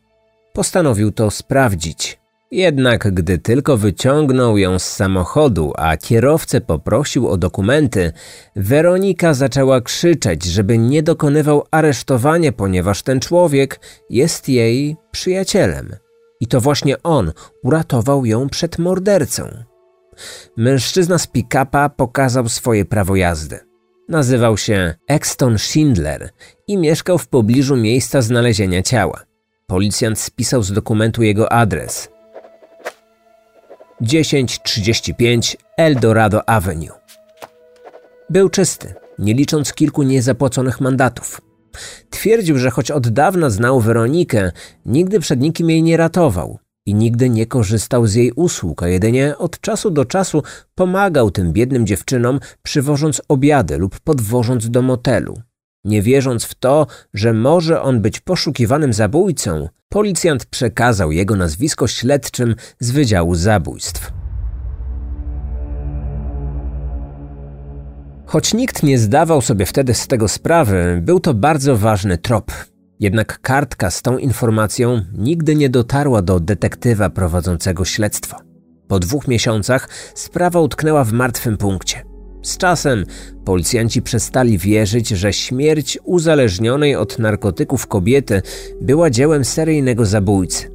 Postanowił 0.54 1.12
to 1.12 1.32
sprawdzić. 1.32 2.17
Jednak 2.52 3.14
gdy 3.14 3.38
tylko 3.38 3.78
wyciągnął 3.78 4.58
ją 4.58 4.80
z 4.80 4.84
samochodu, 4.84 5.74
a 5.78 5.98
kierowcę 5.98 6.62
poprosił 6.62 7.28
o 7.28 7.38
dokumenty, 7.38 8.12
Weronika 8.56 9.34
zaczęła 9.34 9.82
krzyczeć, 9.82 10.46
żeby 10.46 10.78
nie 10.78 11.04
dokonywał 11.04 11.64
aresztowania, 11.72 12.52
ponieważ 12.52 13.04
ten 13.04 13.20
człowiek 13.20 13.80
jest 14.10 14.50
jej 14.50 14.96
przyjacielem. 15.12 15.96
I 16.40 16.48
to 16.48 16.62
właśnie 16.62 17.04
on 17.04 17.32
uratował 17.64 18.26
ją 18.26 18.50
przed 18.50 18.80
mordercą. 18.80 19.50
Mężczyzna 20.58 21.18
z 21.18 21.28
pick-upa 21.28 21.90
pokazał 21.90 22.50
swoje 22.50 22.86
prawo 22.86 23.16
jazdy. 23.16 23.60
Nazywał 24.10 24.58
się 24.58 24.94
Exton 25.08 25.58
Schindler 25.58 26.30
i 26.68 26.78
mieszkał 26.78 27.18
w 27.18 27.28
pobliżu 27.28 27.76
miejsca 27.76 28.22
znalezienia 28.22 28.82
ciała. 28.82 29.24
Policjant 29.68 30.20
spisał 30.20 30.64
z 30.64 30.72
dokumentu 30.72 31.24
jego 31.24 31.52
adres– 31.52 32.10
1035 34.06 35.58
Eldorado 35.78 36.50
Avenue. 36.50 36.92
Był 38.30 38.50
czysty, 38.50 38.94
nie 39.20 39.34
licząc 39.34 39.74
kilku 39.74 40.04
niezapłaconych 40.04 40.82
mandatów. 40.82 41.42
Twierdził, 42.10 42.58
że 42.58 42.72
choć 42.72 42.92
od 42.92 43.10
dawna 43.10 43.50
znał 43.50 43.82
Weronikę, 43.82 44.52
nigdy 44.86 45.20
przed 45.20 45.40
nikim 45.40 45.70
jej 45.70 45.84
nie 45.84 45.98
ratował 45.98 46.60
i 46.86 46.94
nigdy 46.94 47.30
nie 47.30 47.46
korzystał 47.46 48.08
z 48.08 48.14
jej 48.14 48.32
usług, 48.32 48.84
a 48.84 48.88
jedynie 48.88 49.38
od 49.38 49.62
czasu 49.62 49.92
do 49.92 50.06
czasu 50.06 50.44
pomagał 50.76 51.32
tym 51.32 51.54
biednym 51.54 51.88
dziewczynom, 51.88 52.40
przywożąc 52.64 53.22
obiady 53.28 53.78
lub 53.78 54.00
podwożąc 54.00 54.70
do 54.70 54.82
motelu. 54.82 55.42
Nie 55.84 56.02
wierząc 56.02 56.46
w 56.46 56.56
to, 56.56 56.88
że 57.14 57.34
może 57.34 57.82
on 57.82 58.02
być 58.02 58.20
poszukiwanym 58.20 58.94
zabójcą, 58.94 59.70
policjant 59.90 60.46
przekazał 60.46 61.12
jego 61.12 61.36
nazwisko 61.36 61.88
śledczym 61.88 62.56
z 62.80 62.92
Wydziału 62.92 63.36
Zabójstw. 63.36 64.12
Choć 68.26 68.54
nikt 68.54 68.84
nie 68.84 69.00
zdawał 69.00 69.42
sobie 69.42 69.66
wtedy 69.66 69.94
z 69.94 70.08
tego 70.08 70.28
sprawy, 70.28 71.00
był 71.02 71.20
to 71.20 71.34
bardzo 71.34 71.78
ważny 71.78 72.18
trop. 72.18 72.52
Jednak 73.00 73.40
kartka 73.42 73.92
z 73.92 74.02
tą 74.02 74.18
informacją 74.18 75.02
nigdy 75.14 75.56
nie 75.56 75.70
dotarła 75.70 76.22
do 76.22 76.40
detektywa 76.40 77.10
prowadzącego 77.10 77.86
śledztwo. 77.86 78.38
Po 78.88 79.00
dwóch 79.00 79.28
miesiącach 79.28 79.90
sprawa 80.16 80.60
utknęła 80.60 81.04
w 81.04 81.14
martwym 81.14 81.58
punkcie. 81.58 82.07
Z 82.48 82.58
czasem 82.58 83.06
policjanci 83.46 84.02
przestali 84.02 84.58
wierzyć, 84.58 85.10
że 85.10 85.34
śmierć 85.34 86.00
uzależnionej 86.04 86.96
od 86.96 87.20
narkotyków 87.20 87.88
kobiety 87.88 88.42
była 88.82 89.10
dziełem 89.10 89.46
seryjnego 89.46 90.06
zabójcy. 90.06 90.72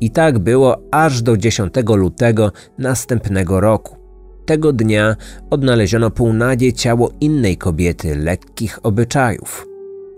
I 0.00 0.10
tak 0.10 0.38
było 0.38 0.76
aż 0.90 1.22
do 1.22 1.36
10 1.36 1.74
lutego 1.96 2.52
następnego 2.78 3.60
roku. 3.60 3.96
Tego 4.44 4.72
dnia 4.72 5.16
odnaleziono 5.50 6.10
półnagie 6.10 6.72
ciało 6.72 7.12
innej 7.20 7.56
kobiety 7.56 8.16
lekkich 8.16 8.78
obyczajów. 8.82 9.66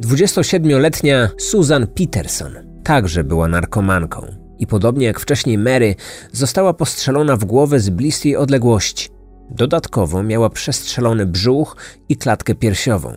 27-letnia 0.04 1.30
Susan 1.38 1.86
Peterson 1.86 2.52
także 2.84 3.24
była 3.24 3.48
narkomanką 3.48 4.26
i 4.58 4.66
podobnie 4.66 5.06
jak 5.06 5.20
wcześniej 5.20 5.58
Mary 5.58 5.94
została 6.32 6.74
postrzelona 6.74 7.36
w 7.36 7.44
głowę 7.44 7.80
z 7.80 7.90
bliskiej 7.90 8.36
odległości. 8.36 9.17
Dodatkowo 9.50 10.22
miała 10.22 10.50
przestrzelony 10.50 11.26
brzuch 11.26 11.76
i 12.08 12.16
klatkę 12.16 12.54
piersiową. 12.54 13.12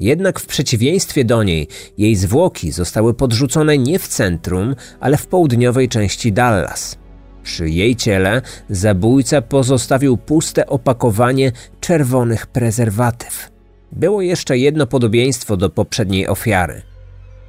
Jednak 0.00 0.40
w 0.40 0.46
przeciwieństwie 0.46 1.24
do 1.24 1.42
niej, 1.42 1.68
jej 1.98 2.16
zwłoki 2.16 2.72
zostały 2.72 3.14
podrzucone 3.14 3.78
nie 3.78 3.98
w 3.98 4.08
centrum, 4.08 4.74
ale 5.00 5.16
w 5.16 5.26
południowej 5.26 5.88
części 5.88 6.32
Dallas. 6.32 6.98
Przy 7.42 7.70
jej 7.70 7.96
ciele 7.96 8.42
zabójca 8.70 9.42
pozostawił 9.42 10.16
puste 10.16 10.66
opakowanie 10.66 11.52
czerwonych 11.80 12.46
prezerwatyw. 12.46 13.50
Było 13.92 14.22
jeszcze 14.22 14.58
jedno 14.58 14.86
podobieństwo 14.86 15.56
do 15.56 15.70
poprzedniej 15.70 16.28
ofiary. 16.28 16.82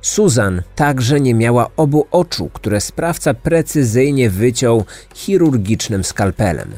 Susan 0.02 0.62
także 0.76 1.20
nie 1.20 1.34
miała 1.34 1.70
obu 1.78 2.08
oczu, 2.12 2.50
które 2.54 2.82
sprawca 2.82 3.34
precyzyjnie 3.34 4.30
wyciął 4.30 4.86
chirurgicznym 5.16 6.04
skalpelem. 6.04 6.72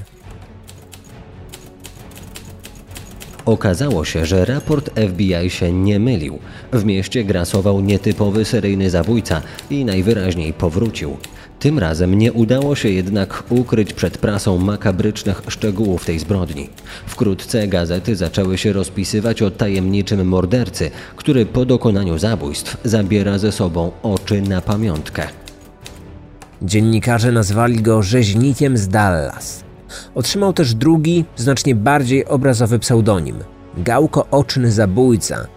Okazało 3.46 4.06
się, 4.06 4.26
że 4.26 4.46
raport 4.46 4.90
FBI 5.10 5.50
się 5.50 5.74
nie 5.74 6.00
mylił. 6.00 6.40
W 6.74 6.86
mieście 6.86 7.24
grasował 7.24 7.82
nietypowy 7.82 8.46
seryjny 8.46 8.90
zabójca 8.90 9.42
i 9.70 9.86
najwyraźniej 9.86 10.54
powrócił. 10.54 11.18
Tym 11.60 11.80
razem 11.80 12.14
nie 12.18 12.34
udało 12.34 12.76
się 12.76 12.90
jednak 12.90 13.44
ukryć 13.50 13.94
przed 13.94 14.18
prasą 14.18 14.58
makabrycznych 14.58 15.42
szczegółów 15.48 16.06
tej 16.06 16.20
zbrodni. 16.20 16.70
Wkrótce 17.06 17.68
gazety 17.68 18.16
zaczęły 18.16 18.58
się 18.58 18.74
rozpisywać 18.74 19.42
o 19.42 19.52
tajemniczym 19.52 20.28
mordercy, 20.28 20.92
który 21.16 21.46
po 21.46 21.66
dokonaniu 21.66 22.18
zabójstw 22.18 22.78
zabiera 22.84 23.38
ze 23.38 23.52
sobą 23.52 23.92
oczy 24.04 24.42
na 24.42 24.62
pamiątkę. 24.62 25.28
Dziennikarze 26.62 27.32
nazwali 27.32 27.82
go 27.82 28.04
rzeźnikiem 28.04 28.78
z 28.78 28.88
Dallas. 28.88 29.69
Otrzymał 30.16 30.54
też 30.54 30.74
drugi, 30.74 31.26
znacznie 31.36 31.76
bardziej 31.76 32.26
obrazowy 32.26 32.80
pseudonim 32.80 33.36
Gałko 33.78 34.28
Oczny 34.32 34.72
Zabójca. 34.72 35.48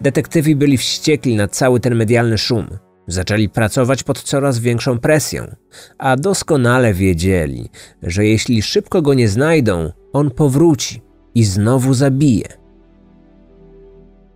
Detektywi 0.00 0.56
byli 0.56 0.78
wściekli 0.78 1.36
na 1.36 1.48
cały 1.48 1.80
ten 1.80 1.94
medialny 1.94 2.38
szum. 2.38 2.66
Zaczęli 3.06 3.48
pracować 3.48 4.02
pod 4.02 4.22
coraz 4.22 4.58
większą 4.58 4.98
presją, 4.98 5.54
a 5.98 6.16
doskonale 6.16 6.94
wiedzieli, 6.94 7.70
że 8.02 8.26
jeśli 8.26 8.62
szybko 8.62 9.02
go 9.02 9.14
nie 9.14 9.28
znajdą, 9.28 9.92
on 10.12 10.30
powróci 10.30 11.02
i 11.34 11.44
znowu 11.44 11.94
zabije. 11.94 12.48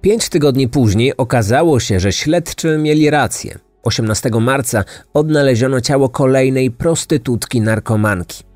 Pięć 0.01 0.29
tygodni 0.29 0.69
później 0.69 1.17
okazało 1.17 1.81
się, 1.81 2.01
że 2.01 2.13
śledczy 2.13 2.79
mieli 2.79 3.11
rację. 3.11 3.59
18 3.83 4.31
marca 4.41 4.85
odnaleziono 5.15 5.81
ciało 5.81 6.09
kolejnej 6.09 6.71
prostytutki 6.71 7.61
narkomanki. 7.61 8.48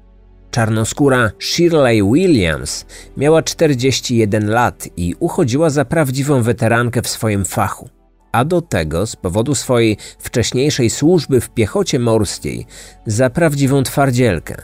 Czarnoskóra 0.53 1.31
Shirley 1.39 2.03
Williams 2.03 2.87
miała 3.17 3.43
41 3.43 4.51
lat 4.51 4.89
i 4.97 5.15
uchodziła 5.21 5.71
za 5.71 5.85
prawdziwą 5.85 6.43
weterankę 6.43 7.03
w 7.03 7.09
swoim 7.09 7.45
fachu. 7.45 7.88
A 8.33 8.45
do 8.45 8.61
tego, 8.61 9.07
z 9.07 9.17
powodu 9.17 9.55
swojej 9.55 9.97
wcześniejszej 10.19 10.91
służby 10.91 11.41
w 11.41 11.51
piechocie 11.51 11.99
morskiej, 11.99 12.67
za 13.07 13.31
prawdziwą 13.31 13.83
twardzielkę. 13.83 14.57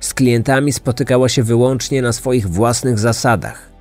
Z 0.00 0.14
klientami 0.14 0.72
spotykała 0.72 1.28
się 1.28 1.42
wyłącznie 1.42 2.02
na 2.02 2.12
swoich 2.12 2.48
własnych 2.48 2.98
zasadach. 2.98 3.72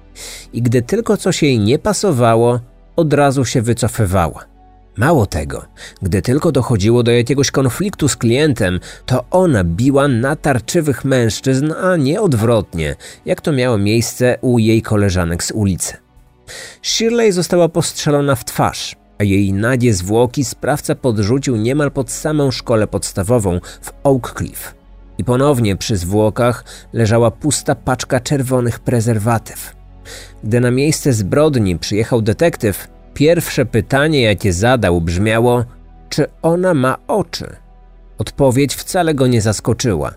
I 0.54 0.62
gdy 0.62 0.82
tylko 0.82 1.18
coś 1.18 1.44
jej 1.44 1.60
nie 1.60 1.80
pasowało, 1.80 2.60
od 2.96 3.14
razu 3.14 3.46
się 3.46 3.62
wycofywała. 3.62 4.55
Mało 4.98 5.26
tego, 5.26 5.66
gdy 6.02 6.22
tylko 6.22 6.52
dochodziło 6.52 7.04
do 7.04 7.12
jakiegoś 7.12 7.52
konfliktu 7.52 8.08
z 8.08 8.16
klientem, 8.16 8.80
to 9.06 9.26
ona 9.32 9.64
biła 9.64 10.08
natarczywych 10.08 11.06
mężczyzn, 11.06 11.74
a 11.84 11.96
nie 11.96 12.22
odwrotnie, 12.22 12.96
jak 13.26 13.42
to 13.42 13.52
miało 13.52 13.78
miejsce 13.78 14.38
u 14.42 14.60
jej 14.60 14.82
koleżanek 14.82 15.44
z 15.44 15.52
ulicy. 15.52 15.94
Shirley 16.82 17.32
została 17.32 17.70
postrzelona 17.70 18.36
w 18.36 18.46
twarz, 18.46 18.96
a 19.18 19.24
jej 19.24 19.54
nagie 19.54 19.94
zwłoki 19.94 20.46
sprawca 20.46 20.96
podrzucił 20.96 21.56
niemal 21.56 21.92
pod 21.92 22.12
samą 22.12 22.52
szkołę 22.52 22.88
podstawową 22.88 23.60
w 23.82 23.92
Oak 24.04 24.34
Cliff. 24.38 24.76
I 25.18 25.24
ponownie 25.24 25.76
przy 25.76 25.98
zwłokach 25.98 26.64
leżała 26.94 27.32
pusta 27.32 27.76
paczka 27.76 28.20
czerwonych 28.20 28.80
prezerwatyw. 28.80 29.76
Gdy 30.44 30.60
na 30.60 30.72
miejsce 30.72 31.14
zbrodni 31.14 31.80
przyjechał 31.80 32.22
detektyw, 32.22 32.88
Pierwsze 33.16 33.66
pytanie, 33.66 34.22
jakie 34.22 34.54
zadał, 34.54 35.02
brzmiało: 35.02 35.64
Czy 36.10 36.26
ona 36.42 36.74
ma 36.74 36.98
oczy? 37.08 37.56
Odpowiedź 38.18 38.76
wcale 38.76 39.14
go 39.14 39.28
nie 39.28 39.42
zaskoczyła. 39.42 40.14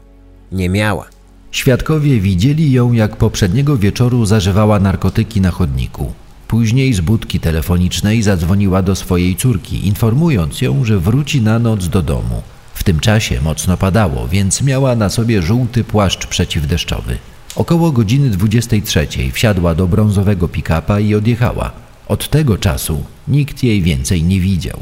Nie 0.52 0.68
miała. 0.68 1.06
Świadkowie 1.50 2.20
widzieli 2.20 2.72
ją, 2.72 2.92
jak 2.92 3.16
poprzedniego 3.16 3.76
wieczoru 3.76 4.26
zażywała 4.26 4.80
narkotyki 4.80 5.40
na 5.40 5.50
chodniku. 5.50 6.12
Później 6.48 6.94
z 6.94 7.00
budki 7.00 7.40
telefonicznej 7.40 8.22
zadzwoniła 8.22 8.82
do 8.82 8.94
swojej 8.94 9.36
córki, 9.36 9.86
informując 9.86 10.60
ją, 10.60 10.84
że 10.84 10.98
wróci 10.98 11.42
na 11.42 11.58
noc 11.58 11.88
do 11.88 12.02
domu. 12.02 12.42
W 12.74 12.84
tym 12.84 13.00
czasie 13.00 13.40
mocno 13.40 13.76
padało, 13.76 14.28
więc 14.28 14.62
miała 14.62 14.96
na 14.96 15.08
sobie 15.08 15.42
żółty 15.42 15.84
płaszcz 15.84 16.26
przeciwdeszczowy. 16.26 17.18
Około 17.56 17.92
godziny 17.92 18.30
23 18.30 19.06
wsiadła 19.32 19.74
do 19.74 19.86
brązowego 19.86 20.48
pick-upa 20.48 21.00
i 21.00 21.14
odjechała. 21.14 21.87
Od 22.08 22.28
tego 22.28 22.58
czasu 22.58 23.04
nikt 23.28 23.62
jej 23.62 23.82
więcej 23.82 24.22
nie 24.22 24.40
widział. 24.40 24.80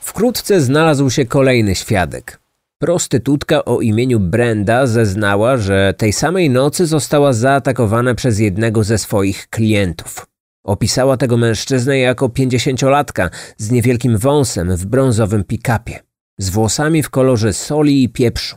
Wkrótce 0.00 0.60
znalazł 0.60 1.10
się 1.10 1.26
kolejny 1.26 1.74
świadek. 1.74 2.40
Prostytutka 2.78 3.64
o 3.64 3.80
imieniu 3.80 4.20
Brenda 4.20 4.86
zeznała, 4.86 5.56
że 5.56 5.94
tej 5.98 6.12
samej 6.12 6.50
nocy 6.50 6.86
została 6.86 7.32
zaatakowana 7.32 8.14
przez 8.14 8.38
jednego 8.38 8.84
ze 8.84 8.98
swoich 8.98 9.48
klientów. 9.48 10.26
Opisała 10.64 11.16
tego 11.16 11.36
mężczyznę 11.36 11.98
jako 11.98 12.28
pięćdziesięciolatka 12.28 13.30
z 13.56 13.70
niewielkim 13.70 14.18
wąsem 14.18 14.76
w 14.76 14.86
brązowym 14.86 15.44
pick-upie, 15.44 15.98
z 16.38 16.50
włosami 16.50 17.02
w 17.02 17.10
kolorze 17.10 17.52
soli 17.52 18.02
i 18.02 18.08
pieprzu. 18.08 18.56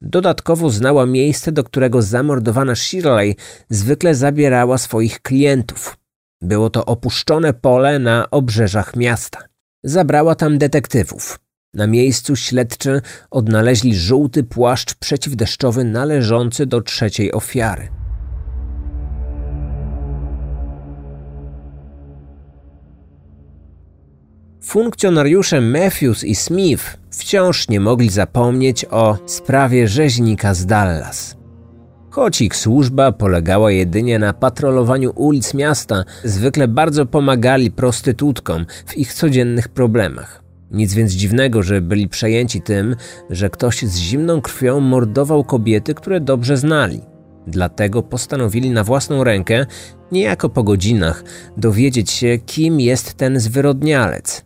Dodatkowo 0.00 0.70
znała 0.70 1.06
miejsce, 1.06 1.52
do 1.52 1.64
którego 1.64 2.02
zamordowana 2.02 2.74
Shirley 2.74 3.36
zwykle 3.70 4.14
zabierała 4.14 4.78
swoich 4.78 5.22
klientów. 5.22 6.01
Było 6.42 6.70
to 6.70 6.84
opuszczone 6.84 7.52
pole 7.52 7.98
na 7.98 8.30
obrzeżach 8.30 8.96
miasta. 8.96 9.38
Zabrała 9.84 10.34
tam 10.34 10.58
detektywów. 10.58 11.38
Na 11.74 11.86
miejscu 11.86 12.36
śledczy 12.36 13.00
odnaleźli 13.30 13.96
żółty 13.96 14.44
płaszcz 14.44 14.94
przeciwdeszczowy 14.94 15.84
należący 15.84 16.66
do 16.66 16.80
trzeciej 16.80 17.32
ofiary. 17.32 17.88
Funkcjonariusze 24.62 25.60
Matthews 25.60 26.24
i 26.24 26.34
Smith 26.34 26.98
wciąż 27.10 27.68
nie 27.68 27.80
mogli 27.80 28.10
zapomnieć 28.10 28.84
o 28.90 29.18
sprawie 29.26 29.88
rzeźnika 29.88 30.54
z 30.54 30.66
Dallas. 30.66 31.41
Choć 32.12 32.40
ich 32.40 32.56
służba 32.56 33.12
polegała 33.12 33.70
jedynie 33.70 34.18
na 34.18 34.32
patrolowaniu 34.32 35.12
ulic 35.14 35.54
miasta, 35.54 36.04
zwykle 36.24 36.68
bardzo 36.68 37.06
pomagali 37.06 37.70
prostytutkom 37.70 38.66
w 38.86 38.96
ich 38.96 39.14
codziennych 39.14 39.68
problemach. 39.68 40.42
Nic 40.70 40.94
więc 40.94 41.12
dziwnego, 41.12 41.62
że 41.62 41.80
byli 41.80 42.08
przejęci 42.08 42.62
tym, 42.62 42.96
że 43.30 43.50
ktoś 43.50 43.82
z 43.82 43.96
zimną 43.96 44.40
krwią 44.40 44.80
mordował 44.80 45.44
kobiety, 45.44 45.94
które 45.94 46.20
dobrze 46.20 46.56
znali. 46.56 47.00
Dlatego 47.46 48.02
postanowili 48.02 48.70
na 48.70 48.84
własną 48.84 49.24
rękę, 49.24 49.66
niejako 50.12 50.48
po 50.48 50.62
godzinach, 50.62 51.24
dowiedzieć 51.56 52.10
się, 52.10 52.38
kim 52.46 52.80
jest 52.80 53.14
ten 53.14 53.40
zwyrodnialec. 53.40 54.44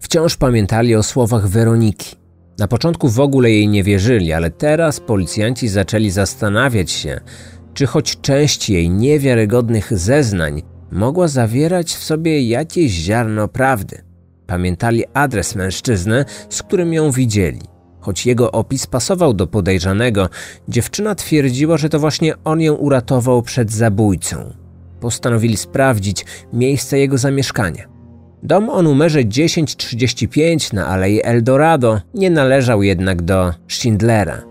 Wciąż 0.00 0.36
pamiętali 0.36 0.94
o 0.94 1.02
słowach 1.02 1.48
Weroniki. 1.48 2.17
Na 2.58 2.68
początku 2.68 3.08
w 3.08 3.20
ogóle 3.20 3.50
jej 3.50 3.68
nie 3.68 3.84
wierzyli, 3.84 4.32
ale 4.32 4.50
teraz 4.50 5.00
policjanci 5.00 5.68
zaczęli 5.68 6.10
zastanawiać 6.10 6.90
się, 6.90 7.20
czy 7.74 7.86
choć 7.86 8.20
część 8.20 8.70
jej 8.70 8.90
niewiarygodnych 8.90 9.98
zeznań 9.98 10.62
mogła 10.92 11.28
zawierać 11.28 11.94
w 11.94 12.04
sobie 12.04 12.42
jakieś 12.42 12.92
ziarno 12.92 13.48
prawdy. 13.48 14.02
Pamiętali 14.46 15.04
adres 15.14 15.54
mężczyzny, 15.54 16.24
z 16.48 16.62
którym 16.62 16.92
ją 16.92 17.10
widzieli. 17.10 17.60
Choć 18.00 18.26
jego 18.26 18.52
opis 18.52 18.86
pasował 18.86 19.34
do 19.34 19.46
podejrzanego, 19.46 20.28
dziewczyna 20.68 21.14
twierdziła, 21.14 21.76
że 21.76 21.88
to 21.88 21.98
właśnie 21.98 22.34
on 22.44 22.60
ją 22.60 22.74
uratował 22.74 23.42
przed 23.42 23.72
zabójcą. 23.72 24.54
Postanowili 25.00 25.56
sprawdzić 25.56 26.24
miejsce 26.52 26.98
jego 26.98 27.18
zamieszkania. 27.18 27.97
Dom 28.42 28.70
o 28.70 28.82
numerze 28.82 29.24
1035 29.24 30.72
na 30.72 30.86
Alei 30.86 31.20
Eldorado 31.24 32.00
nie 32.14 32.30
należał 32.30 32.82
jednak 32.82 33.22
do 33.22 33.52
Schindlera. 33.68 34.42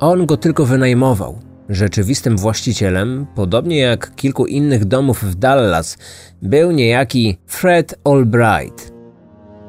On 0.00 0.26
go 0.26 0.36
tylko 0.36 0.66
wynajmował. 0.66 1.38
Rzeczywistym 1.68 2.36
właścicielem, 2.36 3.26
podobnie 3.34 3.78
jak 3.78 4.14
kilku 4.14 4.46
innych 4.46 4.84
domów 4.84 5.24
w 5.24 5.34
Dallas, 5.34 5.98
był 6.42 6.70
niejaki 6.70 7.38
Fred 7.46 7.94
Albright. 8.04 8.92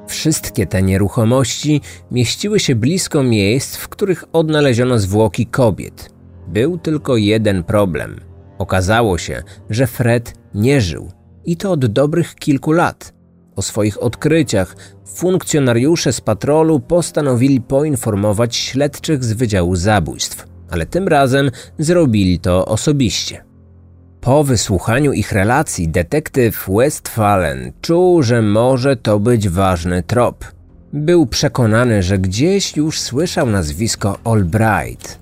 Wszystkie 0.07 0.67
te 0.67 0.81
nieruchomości 0.81 1.81
mieściły 2.11 2.59
się 2.59 2.75
blisko 2.75 3.23
miejsc, 3.23 3.77
w 3.77 3.89
których 3.89 4.23
odnaleziono 4.33 4.99
zwłoki 4.99 5.45
kobiet. 5.45 6.09
Był 6.47 6.77
tylko 6.77 7.17
jeden 7.17 7.63
problem. 7.63 8.19
Okazało 8.57 9.17
się, 9.17 9.43
że 9.69 9.87
Fred 9.87 10.33
nie 10.53 10.81
żył 10.81 11.11
i 11.45 11.57
to 11.57 11.71
od 11.71 11.85
dobrych 11.85 12.35
kilku 12.35 12.71
lat. 12.71 13.20
O 13.55 13.61
swoich 13.61 14.03
odkryciach 14.03 14.75
funkcjonariusze 15.15 16.13
z 16.13 16.21
patrolu 16.21 16.79
postanowili 16.79 17.61
poinformować 17.61 18.55
śledczych 18.55 19.23
z 19.23 19.33
Wydziału 19.33 19.75
Zabójstw, 19.75 20.45
ale 20.69 20.85
tym 20.85 21.07
razem 21.07 21.51
zrobili 21.79 22.39
to 22.39 22.65
osobiście. 22.65 23.43
Po 24.21 24.43
wysłuchaniu 24.43 25.13
ich 25.13 25.31
relacji 25.31 25.89
detektyw 25.89 26.69
Westphalen 26.77 27.73
czuł, 27.81 28.23
że 28.23 28.41
może 28.41 28.95
to 28.95 29.19
być 29.19 29.49
ważny 29.49 30.03
trop. 30.03 30.45
Był 30.93 31.25
przekonany, 31.25 32.03
że 32.03 32.17
gdzieś 32.17 32.77
już 32.77 32.99
słyszał 32.99 33.47
nazwisko 33.47 34.17
Albright. 34.23 35.19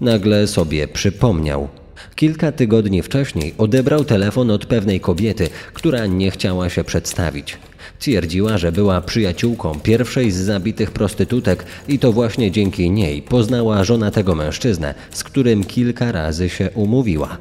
Nagle 0.00 0.46
sobie 0.46 0.88
przypomniał. 0.88 1.68
Kilka 2.16 2.52
tygodni 2.52 3.02
wcześniej 3.02 3.54
odebrał 3.58 4.04
telefon 4.04 4.50
od 4.50 4.66
pewnej 4.66 5.00
kobiety, 5.00 5.48
która 5.72 6.06
nie 6.06 6.30
chciała 6.30 6.68
się 6.68 6.84
przedstawić. 6.84 7.58
Twierdziła, 7.98 8.58
że 8.58 8.72
była 8.72 9.00
przyjaciółką 9.00 9.80
pierwszej 9.82 10.30
z 10.30 10.36
zabitych 10.36 10.90
prostytutek 10.90 11.64
i 11.88 11.98
to 11.98 12.12
właśnie 12.12 12.50
dzięki 12.50 12.90
niej 12.90 13.22
poznała 13.22 13.84
żona 13.84 14.10
tego 14.10 14.34
mężczyznę, 14.34 14.94
z 15.10 15.24
którym 15.24 15.64
kilka 15.64 16.12
razy 16.12 16.48
się 16.48 16.70
umówiła. 16.70 17.38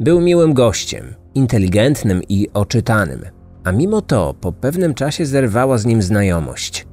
Był 0.00 0.20
miłym 0.20 0.54
gościem, 0.54 1.14
inteligentnym 1.34 2.22
i 2.28 2.48
oczytanym, 2.54 3.24
a 3.64 3.72
mimo 3.72 4.02
to 4.02 4.34
po 4.40 4.52
pewnym 4.52 4.94
czasie 4.94 5.26
zerwała 5.26 5.78
z 5.78 5.86
nim 5.86 6.02
znajomość. 6.02 6.86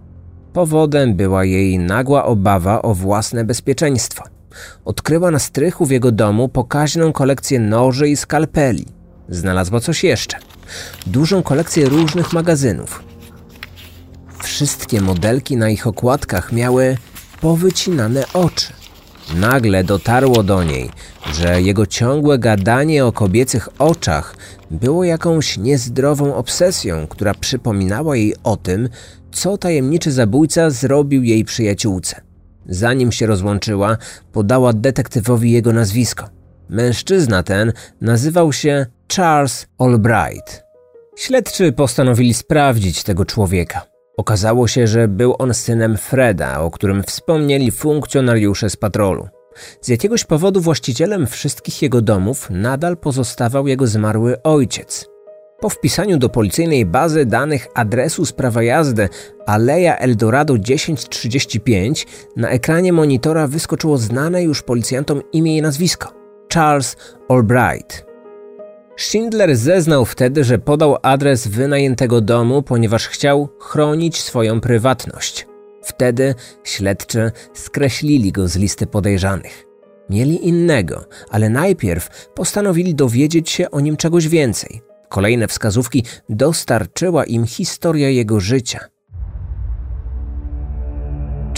Powodem 0.54 1.16
była 1.16 1.46
jej 1.46 1.80
nagła 1.80 2.26
obawa 2.26 2.82
o 2.82 2.94
własne 2.94 3.46
bezpieczeństwo. 3.46 4.39
Odkryła 4.86 5.32
na 5.32 5.40
strychu 5.40 5.86
w 5.86 5.92
jego 5.92 6.12
domu 6.12 6.50
pokaźną 6.50 7.14
kolekcję 7.14 7.60
noży 7.60 8.10
i 8.10 8.18
skalpeli. 8.18 8.86
Znalazła 9.30 9.80
coś 9.80 10.04
jeszcze– 10.04 10.38
dużą 11.08 11.44
kolekcję 11.44 11.90
różnych 11.90 12.34
magazynów. 12.34 13.04
Wszystkie 14.44 15.02
modelki 15.02 15.58
na 15.58 15.70
ich 15.70 15.88
okładkach 15.88 16.52
miały 16.52 16.98
powycinane 17.42 18.26
oczy. 18.34 18.74
Nagle 19.36 19.84
dotarło 19.84 20.44
do 20.44 20.64
niej, 20.64 20.90
że 21.34 21.62
jego 21.62 21.86
ciągłe 21.86 22.40
gadanie 22.40 23.06
o 23.06 23.12
kobiecych 23.12 23.70
oczach 23.80 24.36
było 24.72 25.04
jakąś 25.04 25.58
niezdrową 25.58 26.36
obsesją, 26.36 27.08
która 27.08 27.34
przypominała 27.34 28.16
jej 28.16 28.36
o 28.44 28.58
tym, 28.58 28.90
co 29.32 29.58
tajemniczy 29.58 30.12
zabójca 30.12 30.70
zrobił 30.70 31.24
jej 31.24 31.46
przyjaciółce. 31.46 32.29
Zanim 32.70 33.12
się 33.12 33.26
rozłączyła, 33.26 33.98
podała 34.32 34.74
detektywowi 34.74 35.52
jego 35.52 35.74
nazwisko. 35.74 36.30
Mężczyzna 36.70 37.44
ten 37.44 37.74
nazywał 38.02 38.54
się 38.54 38.86
Charles 39.16 39.68
Albright. 39.78 40.64
Śledczy 41.16 41.72
postanowili 41.72 42.34
sprawdzić 42.34 43.04
tego 43.04 43.26
człowieka. 43.26 43.86
Okazało 44.18 44.68
się, 44.68 44.88
że 44.88 45.08
był 45.08 45.36
on 45.40 45.54
synem 45.54 45.98
Freda, 45.98 46.60
o 46.60 46.72
którym 46.72 47.04
wspomnieli 47.04 47.72
funkcjonariusze 47.72 48.70
z 48.70 48.76
patrolu. 48.76 49.28
Z 49.82 49.88
jakiegoś 49.88 50.24
powodu 50.24 50.62
właścicielem 50.62 51.28
wszystkich 51.28 51.82
jego 51.82 52.02
domów 52.02 52.48
nadal 52.50 52.98
pozostawał 52.98 53.68
jego 53.68 53.88
zmarły 53.88 54.44
ojciec. 54.44 55.10
Po 55.60 55.70
wpisaniu 55.70 56.18
do 56.18 56.30
policyjnej 56.30 56.86
bazy 56.86 57.26
danych 57.26 57.68
adresu 57.74 58.26
sprawa 58.26 58.64
jazdy 58.64 59.10
Aleja 59.46 59.98
Eldorado 59.98 60.58
1035 60.58 62.08
na 62.36 62.50
ekranie 62.50 62.94
monitora 62.94 63.48
wyskoczyło 63.48 63.98
znane 63.98 64.44
już 64.44 64.62
policjantom 64.62 65.22
imię 65.32 65.58
i 65.58 65.62
nazwisko 65.62 66.14
Charles 66.54 66.98
Albright. 67.30 68.06
Schindler 68.98 69.56
zeznał 69.56 70.06
wtedy, 70.06 70.44
że 70.44 70.60
podał 70.60 70.98
adres 71.02 71.48
wynajętego 71.48 72.22
domu, 72.22 72.62
ponieważ 72.62 73.08
chciał 73.08 73.50
chronić 73.60 74.22
swoją 74.22 74.62
prywatność. 74.62 75.48
Wtedy 75.84 76.36
śledczy 76.64 77.32
skreślili 77.54 78.32
go 78.32 78.48
z 78.48 78.56
listy 78.56 78.88
podejrzanych. 78.88 79.66
Mieli 80.10 80.48
innego, 80.48 81.06
ale 81.30 81.50
najpierw 81.50 82.30
postanowili 82.36 82.96
dowiedzieć 82.96 83.50
się 83.50 83.72
o 83.72 83.80
nim 83.80 83.98
czegoś 83.98 84.28
więcej. 84.28 84.89
Kolejne 85.10 85.48
wskazówki 85.48 86.04
dostarczyła 86.30 87.24
im 87.24 87.46
historia 87.46 88.10
jego 88.10 88.40
życia. 88.40 88.80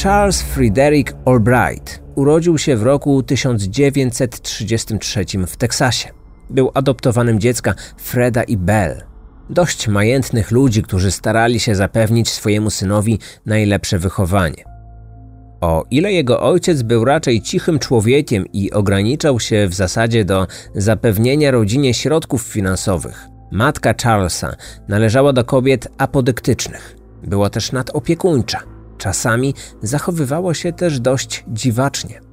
Charles 0.03 0.41
Frederick 0.41 1.13
Albright 1.25 2.01
urodził 2.15 2.57
się 2.57 2.77
w 2.77 2.83
roku 2.83 3.23
1933 3.23 5.25
w 5.47 5.57
Teksasie. 5.57 6.09
Był 6.49 6.71
adoptowanym 6.73 7.39
dziecka 7.39 7.73
Freda 7.97 8.43
i 8.43 8.57
Bell. 8.57 9.03
Dość 9.49 9.87
majętnych 9.87 10.51
ludzi, 10.51 10.83
którzy 10.83 11.11
starali 11.11 11.59
się 11.59 11.75
zapewnić 11.75 12.29
swojemu 12.29 12.69
synowi 12.69 13.19
najlepsze 13.45 13.99
wychowanie. 13.99 14.63
O 15.61 15.85
ile 15.91 16.13
jego 16.13 16.41
ojciec 16.41 16.81
był 16.81 17.05
raczej 17.05 17.41
cichym 17.41 17.79
człowiekiem 17.79 18.45
i 18.53 18.71
ograniczał 18.71 19.39
się 19.39 19.67
w 19.67 19.73
zasadzie 19.73 20.25
do 20.25 20.47
zapewnienia 20.75 21.51
rodzinie 21.51 21.93
środków 21.93 22.41
finansowych, 22.41 23.27
matka 23.51 23.93
Charlesa 24.03 24.55
należała 24.87 25.33
do 25.33 25.43
kobiet 25.45 25.87
apodyktycznych. 25.97 26.95
Była 27.23 27.49
też 27.49 27.71
nadopiekuńcza. 27.71 28.59
Czasami 28.97 29.53
zachowywała 29.81 30.53
się 30.53 30.73
też 30.73 30.99
dość 30.99 31.43
dziwacznie 31.47 32.31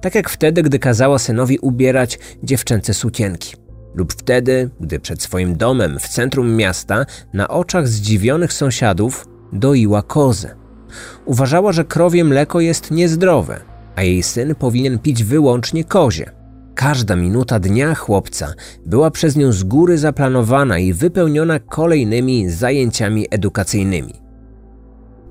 tak 0.00 0.14
jak 0.14 0.30
wtedy, 0.30 0.62
gdy 0.62 0.78
kazała 0.78 1.18
synowi 1.18 1.58
ubierać 1.58 2.18
dziewczęce 2.42 2.94
sukienki. 2.94 3.56
Lub 3.94 4.12
wtedy, 4.12 4.70
gdy 4.80 5.00
przed 5.00 5.22
swoim 5.22 5.56
domem 5.56 5.98
w 5.98 6.08
centrum 6.08 6.56
miasta 6.56 7.06
na 7.32 7.48
oczach 7.48 7.88
zdziwionych 7.88 8.52
sąsiadów 8.52 9.26
doiła 9.52 10.02
kozę. 10.02 10.54
Uważała, 11.24 11.72
że 11.72 11.84
krowie 11.84 12.24
mleko 12.24 12.60
jest 12.60 12.90
niezdrowe, 12.90 13.60
a 13.96 14.02
jej 14.02 14.22
syn 14.22 14.54
powinien 14.54 14.98
pić 14.98 15.24
wyłącznie 15.24 15.84
kozie. 15.84 16.30
Każda 16.74 17.16
minuta 17.16 17.60
dnia 17.60 17.94
chłopca 17.94 18.54
była 18.86 19.10
przez 19.10 19.36
nią 19.36 19.52
z 19.52 19.64
góry 19.64 19.98
zaplanowana 19.98 20.78
i 20.78 20.92
wypełniona 20.92 21.58
kolejnymi 21.58 22.50
zajęciami 22.50 23.26
edukacyjnymi. 23.30 24.14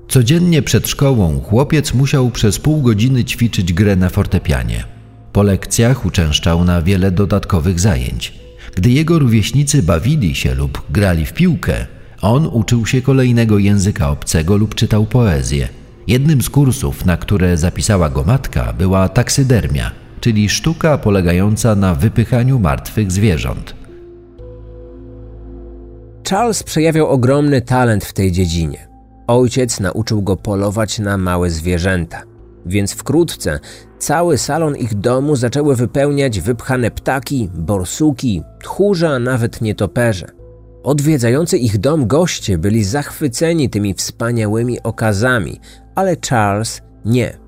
Codziennie 0.08 0.62
przed 0.62 0.88
szkołą 0.88 1.40
chłopiec 1.40 1.94
musiał 1.94 2.30
przez 2.30 2.58
pół 2.58 2.82
godziny 2.82 3.24
ćwiczyć 3.24 3.72
grę 3.72 3.96
na 3.96 4.08
fortepianie. 4.08 4.84
Po 5.32 5.42
lekcjach 5.42 6.06
uczęszczał 6.06 6.64
na 6.64 6.82
wiele 6.82 7.10
dodatkowych 7.10 7.80
zajęć. 7.80 8.34
Gdy 8.74 8.90
jego 8.90 9.18
rówieśnicy 9.18 9.82
bawili 9.82 10.34
się 10.34 10.54
lub 10.54 10.82
grali 10.90 11.26
w 11.26 11.32
piłkę, 11.32 11.86
on 12.20 12.46
uczył 12.46 12.86
się 12.86 13.02
kolejnego 13.02 13.58
języka 13.58 14.10
obcego 14.10 14.56
lub 14.56 14.74
czytał 14.74 15.06
poezję. 15.06 15.68
Jednym 16.06 16.42
z 16.42 16.50
kursów, 16.50 17.04
na 17.04 17.16
które 17.16 17.56
zapisała 17.56 18.10
go 18.10 18.24
matka, 18.24 18.72
była 18.72 19.08
taksydermia, 19.08 19.90
czyli 20.24 20.48
sztuka 20.48 20.98
polegająca 20.98 21.74
na 21.74 21.94
wypychaniu 21.94 22.58
martwych 22.58 23.12
zwierząt. 23.12 23.74
Charles 26.28 26.62
przejawiał 26.62 27.06
ogromny 27.06 27.62
talent 27.62 28.04
w 28.04 28.12
tej 28.12 28.32
dziedzinie. 28.32 28.88
Ojciec 29.26 29.80
nauczył 29.80 30.22
go 30.22 30.36
polować 30.36 30.98
na 30.98 31.18
małe 31.18 31.50
zwierzęta, 31.50 32.22
więc 32.66 32.92
wkrótce 32.92 33.60
cały 33.98 34.38
salon 34.38 34.76
ich 34.76 34.94
domu 34.94 35.36
zaczęły 35.36 35.76
wypełniać 35.76 36.40
wypchane 36.40 36.90
ptaki, 36.90 37.50
borsuki, 37.54 38.42
tchórze, 38.62 39.08
a 39.08 39.18
nawet 39.18 39.60
nietoperze. 39.60 40.26
Odwiedzający 40.82 41.58
ich 41.58 41.78
dom 41.78 42.06
goście 42.06 42.58
byli 42.58 42.84
zachwyceni 42.84 43.70
tymi 43.70 43.94
wspaniałymi 43.94 44.82
okazami, 44.82 45.60
ale 45.94 46.16
Charles 46.28 46.82
nie. 47.04 47.43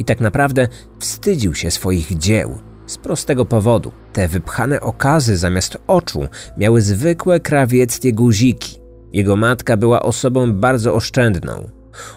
I 0.00 0.04
tak 0.04 0.20
naprawdę 0.20 0.68
wstydził 0.98 1.54
się 1.54 1.70
swoich 1.70 2.18
dzieł. 2.18 2.58
Z 2.86 2.98
prostego 2.98 3.44
powodu. 3.44 3.92
Te 4.12 4.28
wypchane 4.28 4.80
okazy 4.80 5.36
zamiast 5.36 5.78
oczu 5.86 6.28
miały 6.56 6.80
zwykłe 6.80 7.40
krawieckie 7.40 8.12
guziki. 8.12 8.80
Jego 9.12 9.36
matka 9.36 9.76
była 9.76 10.02
osobą 10.02 10.52
bardzo 10.52 10.94
oszczędną. 10.94 11.70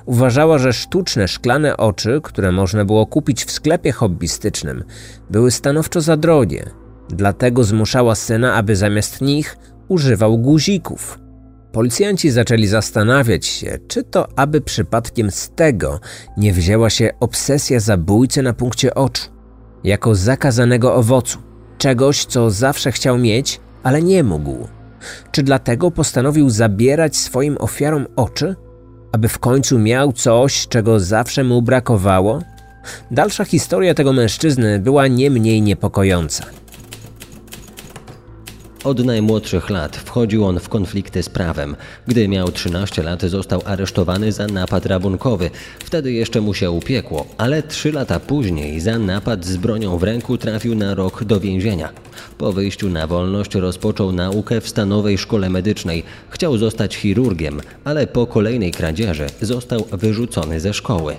Uważała, 0.05 0.57
że 0.57 0.73
sztuczne 0.73 1.27
szklane 1.27 1.77
oczy, 1.77 2.19
które 2.23 2.51
można 2.51 2.85
było 2.85 3.05
kupić 3.05 3.45
w 3.45 3.51
sklepie 3.51 3.91
hobbystycznym, 3.91 4.83
były 5.29 5.51
stanowczo 5.51 6.01
za 6.01 6.17
drogie. 6.17 6.69
Dlatego 7.09 7.63
zmuszała 7.63 8.15
syna, 8.15 8.53
aby 8.53 8.75
zamiast 8.75 9.21
nich 9.21 9.57
używał 9.87 10.37
guzików. 10.37 11.19
Policjanci 11.73 12.31
zaczęli 12.31 12.67
zastanawiać 12.67 13.45
się, 13.45 13.77
czy 13.87 14.03
to 14.03 14.27
aby 14.35 14.61
przypadkiem 14.61 15.31
z 15.31 15.49
tego 15.49 15.99
nie 16.37 16.53
wzięła 16.53 16.89
się 16.89 17.09
obsesja 17.19 17.79
zabójcy 17.79 18.41
na 18.41 18.53
punkcie 18.53 18.95
oczu, 18.95 19.29
jako 19.83 20.15
zakazanego 20.15 20.95
owocu, 20.95 21.39
czegoś, 21.77 22.25
co 22.25 22.51
zawsze 22.51 22.91
chciał 22.91 23.17
mieć, 23.17 23.59
ale 23.83 24.01
nie 24.01 24.23
mógł. 24.23 24.67
Czy 25.31 25.43
dlatego 25.43 25.91
postanowił 25.91 26.49
zabierać 26.49 27.17
swoim 27.17 27.57
ofiarom 27.59 28.07
oczy, 28.15 28.55
aby 29.11 29.27
w 29.27 29.39
końcu 29.39 29.79
miał 29.79 30.11
coś, 30.11 30.67
czego 30.67 30.99
zawsze 30.99 31.43
mu 31.43 31.61
brakowało? 31.61 32.41
Dalsza 33.11 33.45
historia 33.45 33.93
tego 33.93 34.13
mężczyzny 34.13 34.79
była 34.79 35.07
nie 35.07 35.29
mniej 35.29 35.61
niepokojąca. 35.61 36.45
Od 38.83 39.05
najmłodszych 39.05 39.69
lat 39.69 39.97
wchodził 39.97 40.45
on 40.45 40.59
w 40.59 40.69
konflikty 40.69 41.23
z 41.23 41.29
prawem. 41.29 41.75
Gdy 42.07 42.27
miał 42.27 42.51
13 42.51 43.03
lat, 43.03 43.21
został 43.21 43.61
aresztowany 43.65 44.31
za 44.31 44.47
napad 44.47 44.85
rabunkowy. 44.85 45.49
Wtedy 45.79 46.11
jeszcze 46.11 46.41
mu 46.41 46.53
się 46.53 46.71
upiekło, 46.71 47.25
ale 47.37 47.63
3 47.63 47.91
lata 47.91 48.19
później 48.19 48.79
za 48.79 48.99
napad 48.99 49.45
z 49.45 49.57
bronią 49.57 49.97
w 49.97 50.03
ręku 50.03 50.37
trafił 50.37 50.75
na 50.75 50.95
rok 50.95 51.23
do 51.23 51.39
więzienia. 51.39 51.89
Po 52.37 52.53
wyjściu 52.53 52.89
na 52.89 53.07
wolność 53.07 53.55
rozpoczął 53.55 54.11
naukę 54.11 54.61
w 54.61 54.69
stanowej 54.69 55.17
szkole 55.17 55.49
medycznej. 55.49 56.03
Chciał 56.29 56.57
zostać 56.57 56.95
chirurgiem, 56.95 57.61
ale 57.83 58.07
po 58.07 58.27
kolejnej 58.27 58.71
kradzieży 58.71 59.27
został 59.41 59.85
wyrzucony 59.91 60.59
ze 60.59 60.73
szkoły. 60.73 61.15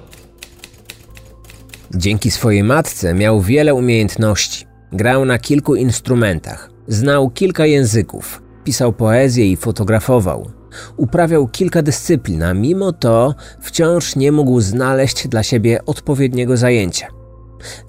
Dzięki 1.95 2.31
swojej 2.31 2.63
matce 2.63 3.15
miał 3.15 3.41
wiele 3.41 3.75
umiejętności. 3.75 4.67
Grał 4.93 5.25
na 5.25 5.39
kilku 5.39 5.75
instrumentach. 5.75 6.74
Znał 6.89 7.31
kilka 7.31 7.67
języków, 7.67 8.43
pisał 8.65 8.93
poezję 8.93 9.53
i 9.53 9.57
fotografował. 9.57 10.51
Uprawiał 10.97 11.49
kilka 11.49 11.83
dyscyplin, 11.83 12.43
a 12.43 12.55
mimo 12.55 12.93
to 12.93 13.35
wciąż 13.61 14.17
nie 14.17 14.33
mógł 14.33 14.61
znaleźć 14.61 15.29
dla 15.29 15.43
siebie 15.43 15.85
odpowiedniego 15.87 16.57
zajęcia. 16.57 17.09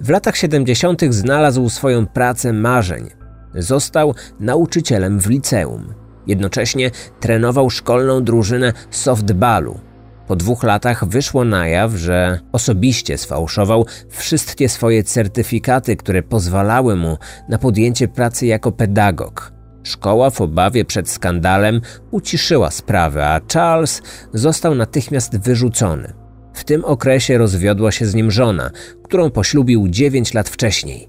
W 0.00 0.10
latach 0.10 0.36
70. 0.36 1.02
znalazł 1.10 1.68
swoją 1.68 2.06
pracę 2.06 2.52
marzeń. 2.52 3.10
Został 3.54 4.14
nauczycielem 4.40 5.20
w 5.20 5.26
liceum. 5.26 5.94
Jednocześnie 6.26 6.90
trenował 7.20 7.70
szkolną 7.70 8.24
drużynę 8.24 8.72
softballu. 8.90 9.80
Po 10.26 10.36
dwóch 10.36 10.62
latach 10.62 11.08
wyszło 11.08 11.44
na 11.44 11.68
jaw, 11.68 11.92
że 11.92 12.40
osobiście 12.52 13.18
sfałszował 13.18 13.86
wszystkie 14.08 14.68
swoje 14.68 15.04
certyfikaty, 15.04 15.96
które 15.96 16.22
pozwalały 16.22 16.96
mu 16.96 17.16
na 17.48 17.58
podjęcie 17.58 18.08
pracy 18.08 18.46
jako 18.46 18.72
pedagog. 18.72 19.52
Szkoła 19.82 20.30
w 20.30 20.40
obawie 20.40 20.84
przed 20.84 21.10
skandalem 21.10 21.80
uciszyła 22.10 22.70
sprawę, 22.70 23.26
a 23.28 23.40
Charles 23.52 24.02
został 24.34 24.74
natychmiast 24.74 25.38
wyrzucony. 25.38 26.12
W 26.54 26.64
tym 26.64 26.84
okresie 26.84 27.38
rozwiodła 27.38 27.92
się 27.92 28.06
z 28.06 28.14
nim 28.14 28.30
żona, 28.30 28.70
którą 29.02 29.30
poślubił 29.30 29.88
9 29.88 30.34
lat 30.34 30.48
wcześniej. 30.48 31.08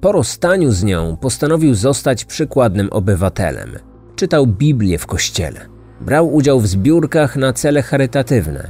Po 0.00 0.12
rozstaniu 0.12 0.70
z 0.72 0.84
nią 0.84 1.16
postanowił 1.16 1.74
zostać 1.74 2.24
przykładnym 2.24 2.88
obywatelem. 2.90 3.70
Czytał 4.16 4.46
Biblię 4.46 4.98
w 4.98 5.06
kościele. 5.06 5.79
Brał 6.00 6.34
udział 6.34 6.60
w 6.60 6.66
zbiórkach 6.66 7.36
na 7.36 7.52
cele 7.52 7.82
charytatywne. 7.82 8.68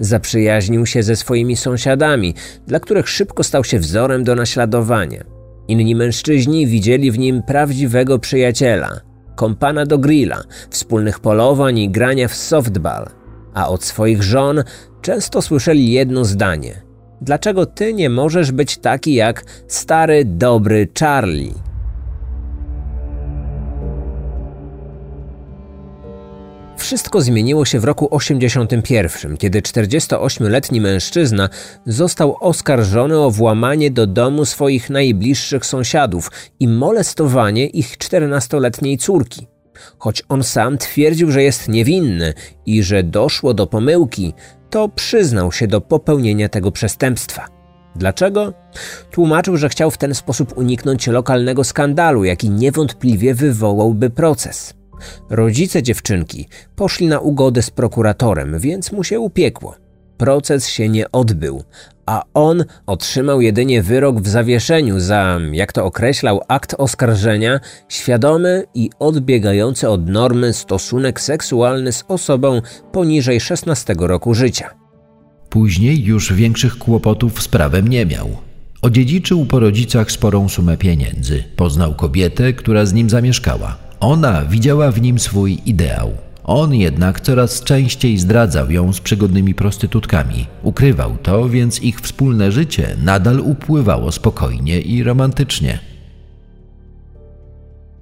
Zaprzyjaźnił 0.00 0.86
się 0.86 1.02
ze 1.02 1.16
swoimi 1.16 1.56
sąsiadami, 1.56 2.34
dla 2.66 2.80
których 2.80 3.08
szybko 3.08 3.42
stał 3.42 3.64
się 3.64 3.78
wzorem 3.78 4.24
do 4.24 4.34
naśladowania. 4.34 5.24
Inni 5.68 5.94
mężczyźni 5.94 6.66
widzieli 6.66 7.10
w 7.10 7.18
nim 7.18 7.42
prawdziwego 7.42 8.18
przyjaciela, 8.18 9.00
kompana 9.34 9.86
do 9.86 9.98
grilla, 9.98 10.42
wspólnych 10.70 11.20
polowań 11.20 11.78
i 11.78 11.90
grania 11.90 12.28
w 12.28 12.34
softball. 12.34 13.06
A 13.54 13.68
od 13.68 13.84
swoich 13.84 14.22
żon 14.22 14.64
często 15.02 15.42
słyszeli 15.42 15.92
jedno 15.92 16.24
zdanie: 16.24 16.82
Dlaczego 17.20 17.66
ty 17.66 17.94
nie 17.94 18.10
możesz 18.10 18.52
być 18.52 18.78
taki 18.78 19.14
jak 19.14 19.44
stary, 19.68 20.24
dobry 20.24 20.88
Charlie? 21.00 21.71
Wszystko 26.82 27.20
zmieniło 27.20 27.64
się 27.64 27.80
w 27.80 27.84
roku 27.84 28.08
81, 28.10 29.36
kiedy 29.36 29.60
48-letni 29.60 30.80
mężczyzna 30.80 31.48
został 31.86 32.36
oskarżony 32.40 33.18
o 33.18 33.30
włamanie 33.30 33.90
do 33.90 34.06
domu 34.06 34.44
swoich 34.44 34.90
najbliższych 34.90 35.66
sąsiadów 35.66 36.30
i 36.60 36.68
molestowanie 36.68 37.66
ich 37.66 37.98
14-letniej 37.98 38.98
córki. 38.98 39.46
Choć 39.98 40.22
on 40.28 40.42
sam 40.42 40.78
twierdził, 40.78 41.30
że 41.30 41.42
jest 41.42 41.68
niewinny 41.68 42.34
i 42.66 42.82
że 42.82 43.02
doszło 43.02 43.54
do 43.54 43.66
pomyłki, 43.66 44.34
to 44.70 44.88
przyznał 44.88 45.52
się 45.52 45.66
do 45.66 45.80
popełnienia 45.80 46.48
tego 46.48 46.72
przestępstwa. 46.72 47.48
Dlaczego? 47.96 48.52
Tłumaczył, 49.10 49.56
że 49.56 49.68
chciał 49.68 49.90
w 49.90 49.98
ten 49.98 50.14
sposób 50.14 50.58
uniknąć 50.58 51.06
lokalnego 51.06 51.64
skandalu, 51.64 52.24
jaki 52.24 52.50
niewątpliwie 52.50 53.34
wywołałby 53.34 54.10
proces. 54.10 54.81
Rodzice 55.30 55.82
dziewczynki 55.82 56.48
poszli 56.76 57.06
na 57.06 57.20
ugodę 57.20 57.62
z 57.62 57.70
prokuratorem, 57.70 58.58
więc 58.58 58.92
mu 58.92 59.04
się 59.04 59.20
upiekło. 59.20 59.74
Proces 60.16 60.68
się 60.68 60.88
nie 60.88 61.12
odbył, 61.12 61.62
a 62.06 62.22
on 62.34 62.64
otrzymał 62.86 63.40
jedynie 63.40 63.82
wyrok 63.82 64.20
w 64.20 64.28
zawieszeniu 64.28 65.00
za, 65.00 65.40
jak 65.52 65.72
to 65.72 65.84
określał 65.84 66.40
akt 66.48 66.74
oskarżenia, 66.78 67.60
świadomy 67.88 68.64
i 68.74 68.90
odbiegający 68.98 69.88
od 69.88 70.08
normy 70.08 70.52
stosunek 70.52 71.20
seksualny 71.20 71.92
z 71.92 72.04
osobą 72.08 72.62
poniżej 72.92 73.40
16 73.40 73.94
roku 73.98 74.34
życia. 74.34 74.70
Później 75.50 76.04
już 76.04 76.32
większych 76.32 76.78
kłopotów 76.78 77.42
z 77.42 77.48
prawem 77.48 77.88
nie 77.88 78.06
miał. 78.06 78.36
Odziedziczył 78.82 79.46
po 79.46 79.60
rodzicach 79.60 80.12
sporą 80.12 80.48
sumę 80.48 80.76
pieniędzy. 80.76 81.44
Poznał 81.56 81.94
kobietę, 81.94 82.52
która 82.52 82.86
z 82.86 82.92
nim 82.92 83.10
zamieszkała. 83.10 83.76
Ona 84.02 84.44
widziała 84.44 84.90
w 84.90 85.02
nim 85.02 85.18
swój 85.18 85.58
ideał. 85.66 86.10
On 86.44 86.74
jednak 86.74 87.20
coraz 87.20 87.60
częściej 87.60 88.18
zdradzał 88.18 88.70
ją 88.70 88.92
z 88.92 89.00
przygodnymi 89.00 89.54
prostytutkami. 89.54 90.46
Ukrywał 90.62 91.16
to, 91.16 91.48
więc 91.48 91.82
ich 91.82 92.00
wspólne 92.00 92.52
życie 92.52 92.96
nadal 93.04 93.40
upływało 93.40 94.12
spokojnie 94.12 94.80
i 94.80 95.02
romantycznie. 95.02 95.78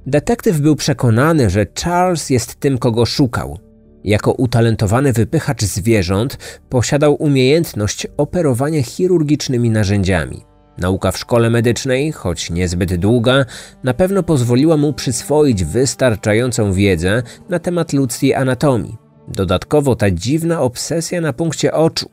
Detektyw 0.06 0.60
był 0.60 0.76
przekonany, 0.76 1.50
że 1.50 1.66
Charles 1.84 2.30
jest 2.30 2.60
tym, 2.60 2.78
kogo 2.78 3.06
szukał. 3.06 3.58
Jako 4.04 4.32
utalentowany 4.32 5.12
wypychacz 5.12 5.64
zwierząt 5.64 6.38
posiadał 6.68 7.14
umiejętność 7.14 8.06
operowania 8.16 8.82
chirurgicznymi 8.82 9.70
narzędziami. 9.70 10.49
Nauka 10.80 11.12
w 11.12 11.18
szkole 11.18 11.50
medycznej, 11.50 12.12
choć 12.12 12.50
niezbyt 12.50 12.94
długa, 12.94 13.44
na 13.84 13.94
pewno 13.94 14.22
pozwoliła 14.22 14.76
mu 14.76 14.92
przyswoić 14.92 15.64
wystarczającą 15.64 16.72
wiedzę 16.72 17.22
na 17.48 17.58
temat 17.58 17.92
ludzkiej 17.92 18.34
anatomii. 18.34 18.96
Dodatkowo 19.28 19.96
ta 19.96 20.10
dziwna 20.10 20.60
obsesja 20.60 21.20
na 21.20 21.32
punkcie 21.32 21.72
oczu. 21.72 22.10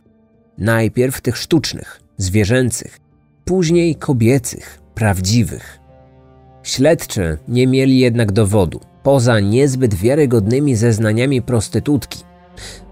Najpierw 0.58 1.22
tych 1.22 1.38
sztucznych, 1.38 2.02
zwierzęcych, 2.18 3.00
później 3.46 3.96
kobiecych, 3.96 4.80
prawdziwych. 4.96 5.80
Śledczy 6.64 7.38
nie 7.48 7.68
mieli 7.68 8.00
jednak 8.00 8.32
dowodu, 8.32 8.80
poza 9.04 9.40
niezbyt 9.40 9.96
wiarygodnymi 9.96 10.76
zeznaniami 10.76 11.42
prostytutki. 11.42 12.24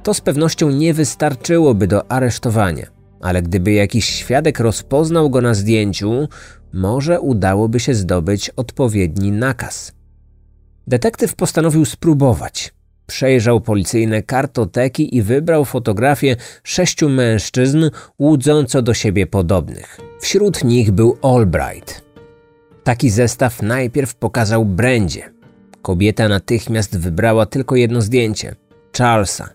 To 0.04 0.14
z 0.14 0.22
pewnością 0.22 0.70
nie 0.70 0.94
wystarczyłoby 0.94 1.88
do 1.88 2.12
aresztowania 2.12 2.95
ale 3.22 3.42
gdyby 3.42 3.72
jakiś 3.72 4.06
świadek 4.06 4.60
rozpoznał 4.60 5.30
go 5.30 5.42
na 5.42 5.54
zdjęciu, 5.54 6.28
może 6.74 7.22
udałoby 7.22 7.80
się 7.80 7.94
zdobyć 7.94 8.50
odpowiedni 8.50 9.32
nakaz. 9.32 9.92
Detektyw 10.88 11.36
postanowił 11.36 11.86
spróbować. 11.86 12.74
Przejrzał 13.08 13.62
policyjne 13.62 14.24
kartoteki 14.24 15.16
i 15.18 15.22
wybrał 15.22 15.66
fotografię 15.66 16.36
sześciu 16.64 17.10
mężczyzn 17.10 17.90
łudząco 18.20 18.82
do 18.82 18.94
siebie 18.94 19.28
podobnych. 19.28 20.00
Wśród 20.22 20.64
nich 20.64 20.92
był 20.92 21.18
Albright. 21.22 22.02
Taki 22.84 23.10
zestaw 23.10 23.62
najpierw 23.62 24.16
pokazał 24.16 24.66
Brędzie. 24.66 25.34
Kobieta 25.82 26.28
natychmiast 26.28 26.98
wybrała 26.98 27.46
tylko 27.46 27.76
jedno 27.76 28.02
zdjęcie 28.02 28.56
Charlesa. 28.98 29.50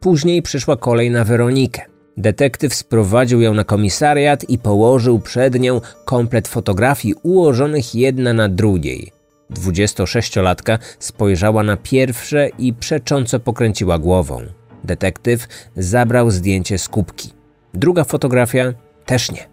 Później 0.00 0.42
przyszła 0.42 0.76
kolej 0.76 1.10
na 1.10 1.24
Weronikę. 1.24 1.93
Detektyw 2.16 2.74
sprowadził 2.74 3.40
ją 3.40 3.54
na 3.54 3.64
komisariat 3.64 4.50
i 4.50 4.58
położył 4.58 5.18
przed 5.18 5.60
nią 5.60 5.80
komplet 6.04 6.48
fotografii 6.48 7.14
ułożonych 7.22 7.94
jedna 7.94 8.32
na 8.32 8.48
drugiej. 8.48 9.12
26-latka 9.50 10.78
spojrzała 10.98 11.62
na 11.62 11.76
pierwsze 11.76 12.48
i 12.58 12.72
przecząco 12.72 13.40
pokręciła 13.40 13.98
głową. 13.98 14.42
Detektyw 14.84 15.48
zabrał 15.76 16.30
zdjęcie 16.30 16.78
z 16.78 16.88
kubki. 16.88 17.30
Druga 17.74 18.04
fotografia 18.04 18.72
też 19.06 19.32
nie. 19.32 19.46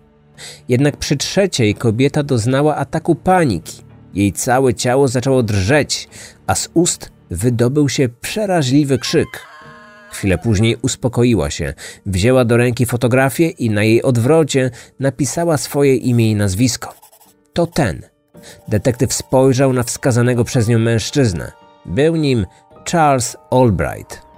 Jednak 0.70 0.98
przy 0.98 1.18
trzeciej 1.18 1.76
kobieta 1.76 2.24
doznała 2.24 2.76
ataku 2.76 3.16
paniki. 3.16 3.82
Jej 4.14 4.34
całe 4.34 4.74
ciało 4.74 5.08
zaczęło 5.08 5.44
drżeć, 5.44 6.10
a 6.48 6.56
z 6.56 6.70
ust 6.74 7.12
wydobył 7.30 7.90
się 7.90 8.10
przeraźliwy 8.22 9.00
krzyk. 9.00 9.51
Chwilę 10.12 10.38
później 10.38 10.78
uspokoiła 10.82 11.50
się, 11.50 11.74
wzięła 12.06 12.46
do 12.46 12.58
ręki 12.58 12.86
fotografię 12.86 13.50
i 13.50 13.70
na 13.70 13.84
jej 13.84 14.04
odwrocie 14.04 14.72
napisała 15.00 15.58
swoje 15.58 15.96
imię 15.96 16.32
i 16.32 16.36
nazwisko. 16.36 16.94
To 17.54 17.68
ten. 17.68 18.02
Detektyw 18.68 19.14
spojrzał 19.14 19.74
na 19.74 19.84
wskazanego 19.84 20.44
przez 20.44 20.68
nią 20.68 20.80
mężczyznę. 20.80 21.52
Był 21.86 22.16
nim 22.16 22.46
Charles 22.92 23.38
Albright. 23.52 24.31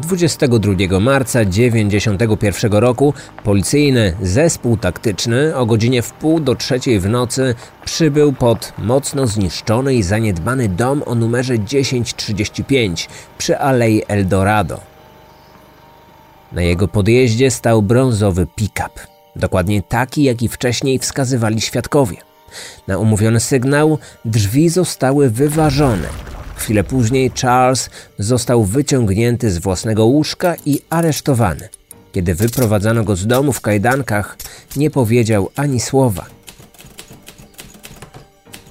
22 0.00 1.00
marca 1.00 1.44
1991 1.44 2.72
roku 2.72 3.14
policyjny 3.44 4.16
zespół 4.22 4.76
taktyczny 4.76 5.56
o 5.56 5.66
godzinie 5.66 6.02
w 6.02 6.12
pół 6.12 6.40
do 6.40 6.54
trzeciej 6.54 7.00
w 7.00 7.08
nocy 7.08 7.54
przybył 7.84 8.32
pod 8.32 8.72
mocno 8.78 9.26
zniszczony 9.26 9.94
i 9.94 10.02
zaniedbany 10.02 10.68
dom 10.68 11.02
o 11.06 11.14
numerze 11.14 11.58
1035 11.58 13.08
przy 13.38 13.58
Alei 13.58 14.02
Eldorado. 14.08 14.80
Na 16.52 16.62
jego 16.62 16.88
podjeździe 16.88 17.50
stał 17.50 17.82
brązowy 17.82 18.46
pick-up, 18.56 19.00
dokładnie 19.36 19.82
taki, 19.82 20.22
jaki 20.22 20.48
wcześniej 20.48 20.98
wskazywali 20.98 21.60
świadkowie. 21.60 22.16
Na 22.86 22.98
umówiony 22.98 23.40
sygnał 23.40 23.98
drzwi 24.24 24.68
zostały 24.68 25.30
wyważone 25.30 26.31
Chwilę 26.62 26.84
później 26.84 27.30
Charles 27.42 27.90
został 28.18 28.64
wyciągnięty 28.64 29.50
z 29.50 29.58
własnego 29.58 30.04
łóżka 30.04 30.54
i 30.66 30.80
aresztowany. 30.90 31.68
Kiedy 32.12 32.34
wyprowadzano 32.34 33.04
go 33.04 33.16
z 33.16 33.26
domu 33.26 33.52
w 33.52 33.60
kajdankach, 33.60 34.36
nie 34.76 34.90
powiedział 34.90 35.50
ani 35.56 35.80
słowa. 35.80 36.26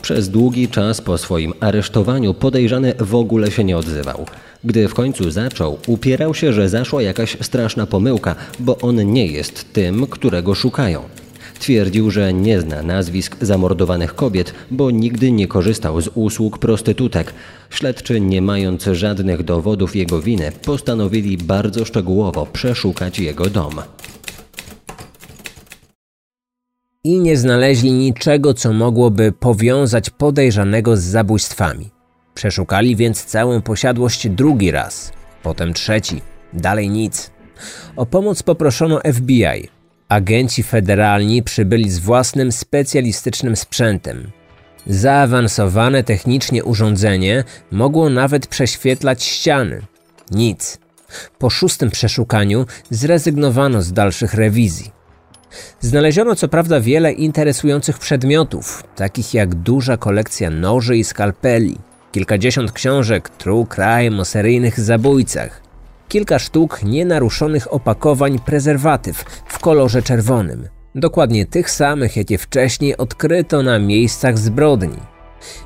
Przez 0.01 0.29
długi 0.29 0.67
czas 0.67 1.01
po 1.01 1.17
swoim 1.17 1.53
aresztowaniu 1.59 2.33
podejrzany 2.33 2.93
w 2.99 3.15
ogóle 3.15 3.51
się 3.51 3.63
nie 3.63 3.77
odzywał. 3.77 4.25
Gdy 4.63 4.87
w 4.87 4.93
końcu 4.93 5.31
zaczął, 5.31 5.77
upierał 5.87 6.33
się, 6.33 6.53
że 6.53 6.69
zaszła 6.69 7.01
jakaś 7.01 7.37
straszna 7.41 7.87
pomyłka, 7.87 8.35
bo 8.59 8.77
on 8.77 9.13
nie 9.13 9.27
jest 9.27 9.73
tym, 9.73 10.07
którego 10.07 10.55
szukają. 10.55 11.01
Twierdził, 11.61 12.11
że 12.11 12.33
nie 12.33 12.61
zna 12.61 12.81
nazwisk 12.81 13.37
zamordowanych 13.41 14.15
kobiet, 14.15 14.53
bo 14.71 14.91
nigdy 14.91 15.31
nie 15.31 15.47
korzystał 15.47 16.01
z 16.01 16.09
usług 16.15 16.57
prostytutek. 16.57 17.33
Śledczy, 17.69 18.21
nie 18.21 18.41
mając 18.41 18.83
żadnych 18.83 19.43
dowodów 19.43 19.95
jego 19.95 20.21
winy, 20.21 20.51
postanowili 20.65 21.37
bardzo 21.37 21.85
szczegółowo 21.85 22.45
przeszukać 22.45 23.19
jego 23.19 23.49
dom. 23.49 23.73
I 27.03 27.19
nie 27.19 27.37
znaleźli 27.37 27.91
niczego, 27.91 28.53
co 28.53 28.73
mogłoby 28.73 29.31
powiązać 29.31 30.09
podejrzanego 30.09 30.97
z 30.97 31.01
zabójstwami. 31.01 31.89
Przeszukali 32.33 32.95
więc 32.95 33.25
całą 33.25 33.61
posiadłość 33.61 34.29
drugi 34.29 34.71
raz, 34.71 35.11
potem 35.43 35.73
trzeci, 35.73 36.21
dalej 36.53 36.89
nic. 36.89 37.31
O 37.95 38.05
pomoc 38.05 38.43
poproszono 38.43 38.99
FBI, 39.13 39.80
Agenci 40.11 40.63
federalni 40.63 41.43
przybyli 41.43 41.89
z 41.89 41.99
własnym 41.99 42.51
specjalistycznym 42.51 43.55
sprzętem. 43.55 44.31
Zaawansowane 44.87 46.03
technicznie 46.03 46.63
urządzenie 46.63 47.43
mogło 47.71 48.09
nawet 48.09 48.47
prześwietlać 48.47 49.23
ściany. 49.23 49.81
Nic. 50.31 50.79
Po 51.39 51.49
szóstym 51.49 51.89
przeszukaniu 51.91 52.65
zrezygnowano 52.89 53.81
z 53.81 53.93
dalszych 53.93 54.33
rewizji. 54.33 54.91
Znaleziono 55.79 56.35
co 56.35 56.47
prawda 56.47 56.79
wiele 56.79 57.11
interesujących 57.11 57.99
przedmiotów, 57.99 58.83
takich 58.95 59.33
jak 59.33 59.55
duża 59.55 59.97
kolekcja 59.97 60.49
noży 60.49 60.97
i 60.97 61.03
skalpeli, 61.03 61.77
kilkadziesiąt 62.11 62.71
książek 62.71 63.29
true 63.29 63.67
crime 63.75 64.21
o 64.21 64.25
seryjnych 64.25 64.79
zabójcach, 64.79 65.61
kilka 66.11 66.39
sztuk 66.39 66.83
nienaruszonych 66.83 67.73
opakowań 67.73 68.39
prezerwatyw 68.39 69.25
w 69.47 69.59
kolorze 69.59 70.01
czerwonym. 70.01 70.67
Dokładnie 70.95 71.45
tych 71.45 71.71
samych, 71.71 72.17
jakie 72.17 72.37
wcześniej 72.37 72.97
odkryto 72.97 73.63
na 73.63 73.79
miejscach 73.79 74.37
zbrodni. 74.37 74.97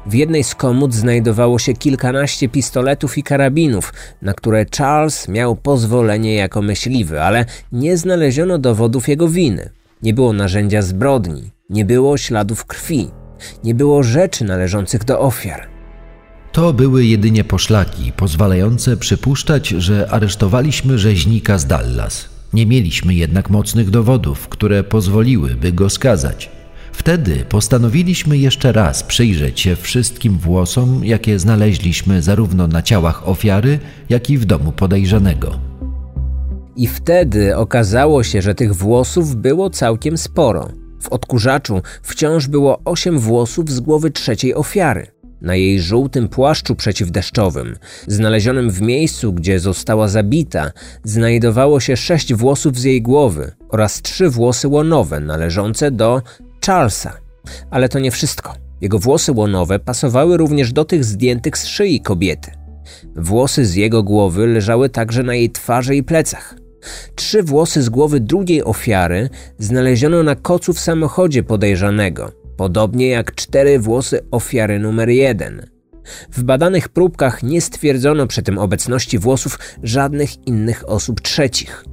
W 0.06 0.14
jednej 0.14 0.44
z 0.44 0.56
komód 0.56 0.94
znajdowało 0.94 1.60
się 1.60 1.74
kilkanaście 1.74 2.50
pistoletów 2.50 3.18
i 3.18 3.24
karabinów, 3.24 3.94
na 4.22 4.34
które 4.34 4.66
Charles 4.78 5.28
miał 5.28 5.56
pozwolenie 5.56 6.36
jako 6.36 6.62
myśliwy, 6.62 7.22
ale 7.22 7.46
nie 7.72 7.98
znaleziono 7.98 8.58
dowodów 8.58 9.08
jego 9.08 9.28
winy. 9.28 9.70
Nie 10.04 10.14
było 10.14 10.34
narzędzia 10.34 10.82
zbrodni, 10.82 11.52
nie 11.70 11.86
było 11.86 12.18
śladów 12.18 12.66
krwi, 12.66 13.12
nie 13.64 13.76
było 13.76 14.04
rzeczy 14.04 14.46
należących 14.46 15.04
do 15.04 15.20
ofiar. 15.20 15.75
To 16.56 16.74
były 16.74 17.06
jedynie 17.06 17.44
poszlaki, 17.44 18.12
pozwalające 18.12 18.98
przypuszczać, 18.98 19.70
że 19.70 20.10
aresztowaliśmy 20.12 20.98
rzeźnika 20.98 21.58
z 21.58 21.65
Dallas. 21.65 22.30
Nie 22.54 22.65
mieliśmy 22.65 23.13
jednak 23.13 23.50
mocnych 23.50 23.89
dowodów, 23.89 24.48
które 24.48 24.84
pozwoliłyby 24.84 25.72
go 25.72 25.89
skazać. 25.89 26.50
Wtedy 26.91 27.46
postanowiliśmy 27.50 28.38
jeszcze 28.38 28.72
raz 28.72 29.04
przyjrzeć 29.04 29.60
się 29.60 29.76
wszystkim 29.76 30.38
włosom, 30.38 31.06
jakie 31.06 31.39
znaleźliśmy 31.39 32.22
zarówno 32.22 32.68
na 32.68 32.82
ciałach 32.82 33.28
ofiary, 33.28 33.80
jak 34.10 34.30
i 34.30 34.38
w 34.38 34.46
domu 34.46 34.72
podejrzanego. 34.72 35.60
I 36.76 36.88
wtedy 36.88 37.56
okazało 37.56 38.24
się, 38.24 38.41
że 38.41 38.56
tych 38.56 38.76
włosów 38.76 39.36
było 39.36 39.70
całkiem 39.70 40.18
sporo. 40.18 40.70
W 41.02 41.10
odkurzaczu 41.10 41.82
wciąż 42.02 42.48
było 42.48 42.82
osiem 42.86 43.20
włosów 43.20 43.72
z 43.72 43.80
głowy 43.80 44.12
trzeciej 44.12 44.54
ofiary. 44.54 45.14
Na 45.46 45.56
jej 45.56 45.82
żółtym 45.82 46.28
płaszczu 46.28 46.76
przeciwdeszczowym, 46.76 47.76
znalezionym 48.08 48.72
w 48.72 48.82
miejscu, 48.82 49.34
gdzie 49.34 49.60
została 49.60 50.08
zabita, 50.08 50.72
znajdowało 51.04 51.80
się 51.80 51.98
sześć 51.98 52.34
włosów 52.34 52.80
z 52.80 52.84
jej 52.84 53.02
głowy 53.02 53.52
oraz 53.70 54.02
trzy 54.02 54.30
włosy 54.30 54.68
łonowe 54.68 55.20
należące 55.20 55.92
do 55.92 56.22
Charlesa. 56.66 57.18
Ale 57.72 57.90
to 57.90 58.00
nie 58.00 58.12
wszystko. 58.12 58.56
Jego 58.82 59.00
włosy 59.00 59.32
łonowe 59.32 59.80
pasowały 59.80 60.38
również 60.38 60.74
do 60.74 60.86
tych 60.86 61.04
zdjętych 61.04 61.58
z 61.58 61.66
szyi 61.66 62.02
kobiety. 62.02 62.52
Włosy 63.16 63.66
z 63.66 63.76
jego 63.76 64.04
głowy 64.04 64.48
leżały 64.48 64.90
także 64.90 65.24
na 65.24 65.36
jej 65.36 65.52
twarzy 65.52 65.96
i 65.96 66.04
plecach. 66.04 66.56
Trzy 67.16 67.44
włosy 67.44 67.82
z 67.82 67.90
głowy 67.90 68.20
drugiej 68.20 68.64
ofiary 68.64 69.30
znaleziono 69.60 70.24
na 70.24 70.36
kocu 70.36 70.74
w 70.74 70.80
samochodzie 70.80 71.44
podejrzanego, 71.44 72.32
podobnie 72.58 73.10
jak 73.10 73.36
cztery 73.36 73.80
włosy 73.80 74.20
ofiary 74.32 74.80
numer 74.80 75.10
jeden. 75.10 75.70
W 76.32 76.44
badanych 76.44 76.89
próbkach 76.89 77.44
nie 77.44 77.62
stwierdzono 77.62 78.28
przy 78.28 78.44
tym 78.44 78.58
obecności 78.58 79.20
włosów 79.20 79.60
żadnych 79.84 80.48
innych 80.48 80.89
osób 80.89 81.22
trzecich. 81.22 81.86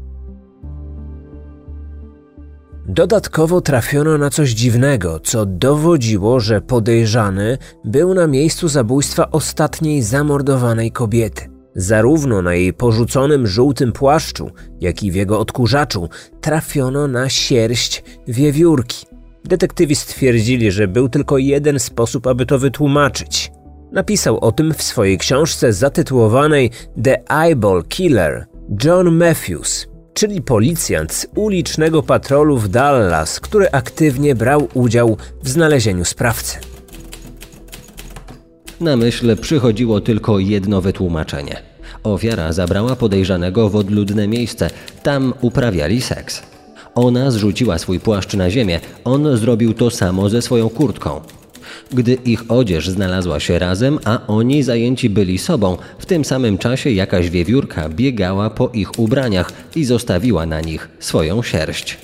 Dodatkowo 2.87 3.61
trafiono 3.61 4.19
na 4.19 4.31
coś 4.31 4.51
dziwnego, 4.51 5.21
co 5.21 5.47
dowodziło, 5.47 6.41
że 6.41 6.61
podejrzany 6.61 7.59
był 7.85 8.15
na 8.15 8.27
miejscu 8.27 8.69
zabójstwa 8.69 9.31
ostatniej 9.31 10.03
zamordowanej 10.03 10.93
kobiety. 10.93 11.51
Zarówno 11.75 12.43
na 12.43 12.55
jej 12.55 12.73
porzuconym 12.73 13.47
żółtym 13.47 13.93
płaszczu, 13.93 14.51
jak 14.81 15.03
i 15.03 15.11
w 15.11 15.15
jego 15.15 15.41
odkurzaczu 15.41 16.09
trafiono 16.41 17.09
na 17.09 17.29
sierść 17.29 18.05
wiewiórki. 18.29 19.12
Detektywi 19.45 19.97
stwierdzili, 19.97 20.71
że 20.71 20.89
był 20.89 21.09
tylko 21.09 21.39
jeden 21.39 21.79
sposób, 21.81 22.27
aby 22.27 22.47
to 22.47 22.59
wytłumaczyć. 22.59 23.53
Napisał 23.93 24.39
o 24.39 24.53
tym 24.53 24.75
w 24.75 24.83
swojej 24.83 25.19
książce 25.19 25.73
zatytułowanej 25.73 26.71
The 27.05 27.23
Eyeball 27.31 27.85
Killer 27.85 28.47
John 28.85 29.11
Matthews, 29.17 29.87
czyli 30.15 30.43
policjant 30.43 31.13
z 31.13 31.27
ulicznego 31.35 32.03
patrolu 32.03 32.59
w 32.59 32.69
Dallas, 32.69 33.41
który 33.41 33.71
aktywnie 33.71 34.35
brał 34.35 34.69
udział 34.75 35.17
w 35.43 35.49
znalezieniu 35.49 36.05
sprawcy. 36.05 36.59
Na 38.81 38.97
myśl 38.97 39.37
przychodziło 39.37 40.01
tylko 40.01 40.39
jedno 40.39 40.81
wytłumaczenie. 40.81 41.63
Ofiara 42.03 42.53
zabrała 42.53 42.97
podejrzanego 42.97 43.69
w 43.69 43.77
odludne 43.77 44.29
miejsce, 44.29 44.71
tam 45.03 45.35
uprawiali 45.41 46.03
seks. 46.03 46.52
Ona 46.95 47.31
zrzuciła 47.31 47.79
swój 47.79 48.01
płaszcz 48.01 48.35
na 48.35 48.51
ziemię, 48.51 48.81
on 49.05 49.37
zrobił 49.37 49.75
to 49.75 49.91
samo 49.91 50.29
ze 50.29 50.43
swoją 50.43 50.69
kurtką. 50.69 51.21
Gdy 51.93 52.15
ich 52.15 52.45
odzież 52.49 52.89
znalazła 52.89 53.41
się 53.41 53.59
razem, 53.59 53.99
a 54.05 54.27
oni 54.27 54.63
zajęci 54.63 55.11
byli 55.11 55.39
sobą, 55.39 55.77
w 55.99 56.07
tym 56.07 56.25
samym 56.25 56.59
czasie 56.59 56.91
jakaś 56.91 57.31
wiewiórka 57.31 57.89
biegała 57.89 58.51
po 58.51 58.69
ich 58.69 58.99
ubraniach 58.99 59.53
i 59.77 59.85
zostawiła 59.85 60.47
na 60.47 60.61
nich 60.61 60.89
swoją 61.01 61.43
sierść. 61.43 61.99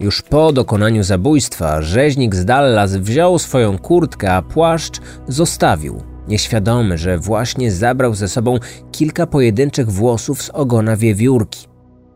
Już 0.00 0.22
po 0.22 0.52
dokonaniu 0.52 1.02
zabójstwa 1.02 1.82
rzeźnik 1.82 2.34
z 2.34 2.44
Dallas 2.44 2.96
wziął 2.96 3.38
swoją 3.38 3.78
kurtkę, 3.78 4.32
a 4.32 4.42
płaszcz 4.42 5.00
zostawił, 5.28 6.02
nieświadomy, 6.28 6.98
że 6.98 7.18
właśnie 7.18 7.72
zabrał 7.72 8.14
ze 8.14 8.28
sobą 8.28 8.58
kilka 8.92 9.26
pojedynczych 9.26 9.90
włosów 9.90 10.42
z 10.42 10.50
ogona 10.50 10.96
wiewiórki. 10.96 11.69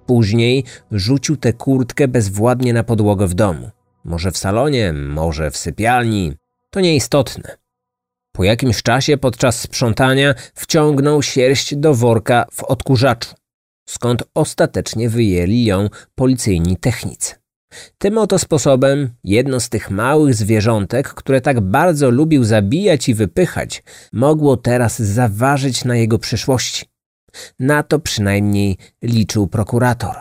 Później 0.06 0.64
rzucił 0.90 1.36
tę 1.36 1.52
kurtkę 1.52 2.08
bezwładnie 2.08 2.72
na 2.72 2.84
podłogę 2.84 3.26
w 3.26 3.34
domu. 3.34 3.70
Może 4.04 4.30
w 4.30 4.38
salonie, 4.38 4.92
może 4.92 5.50
w 5.50 5.56
sypialni. 5.56 6.32
To 6.70 6.80
nieistotne. 6.80 7.56
Po 8.32 8.44
jakimś 8.44 8.82
czasie 8.82 9.16
podczas 9.16 9.60
sprzątania 9.60 10.34
wciągnął 10.54 11.22
sierść 11.22 11.76
do 11.76 11.94
worka 11.94 12.46
w 12.52 12.64
odkurzaczu, 12.64 13.34
skąd 13.88 14.22
ostatecznie 14.34 15.08
wyjęli 15.08 15.64
ją 15.64 15.88
policyjni 16.14 16.76
technicy. 16.76 17.34
Tym 17.98 18.18
oto 18.18 18.38
sposobem 18.38 19.10
jedno 19.24 19.60
z 19.60 19.68
tych 19.68 19.90
małych 19.90 20.34
zwierzątek, 20.34 21.08
które 21.08 21.40
tak 21.40 21.60
bardzo 21.60 22.10
lubił 22.10 22.44
zabijać 22.44 23.08
i 23.08 23.14
wypychać, 23.14 23.82
mogło 24.12 24.56
teraz 24.56 24.98
zaważyć 24.98 25.84
na 25.84 25.96
jego 25.96 26.18
przyszłości. 26.18 26.93
Na 27.58 27.82
to 27.82 27.98
przynajmniej 27.98 28.76
liczył 29.02 29.46
prokurator. 29.46 30.16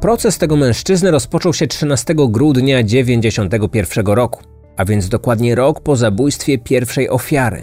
Proces 0.00 0.38
tego 0.38 0.56
mężczyzny 0.56 1.10
rozpoczął 1.10 1.54
się 1.54 1.66
13 1.66 2.14
grudnia 2.14 2.82
1991 2.82 4.06
roku, 4.06 4.42
a 4.76 4.84
więc 4.84 5.08
dokładnie 5.08 5.54
rok 5.54 5.80
po 5.80 5.96
zabójstwie 5.96 6.58
pierwszej 6.58 7.10
ofiary. 7.10 7.62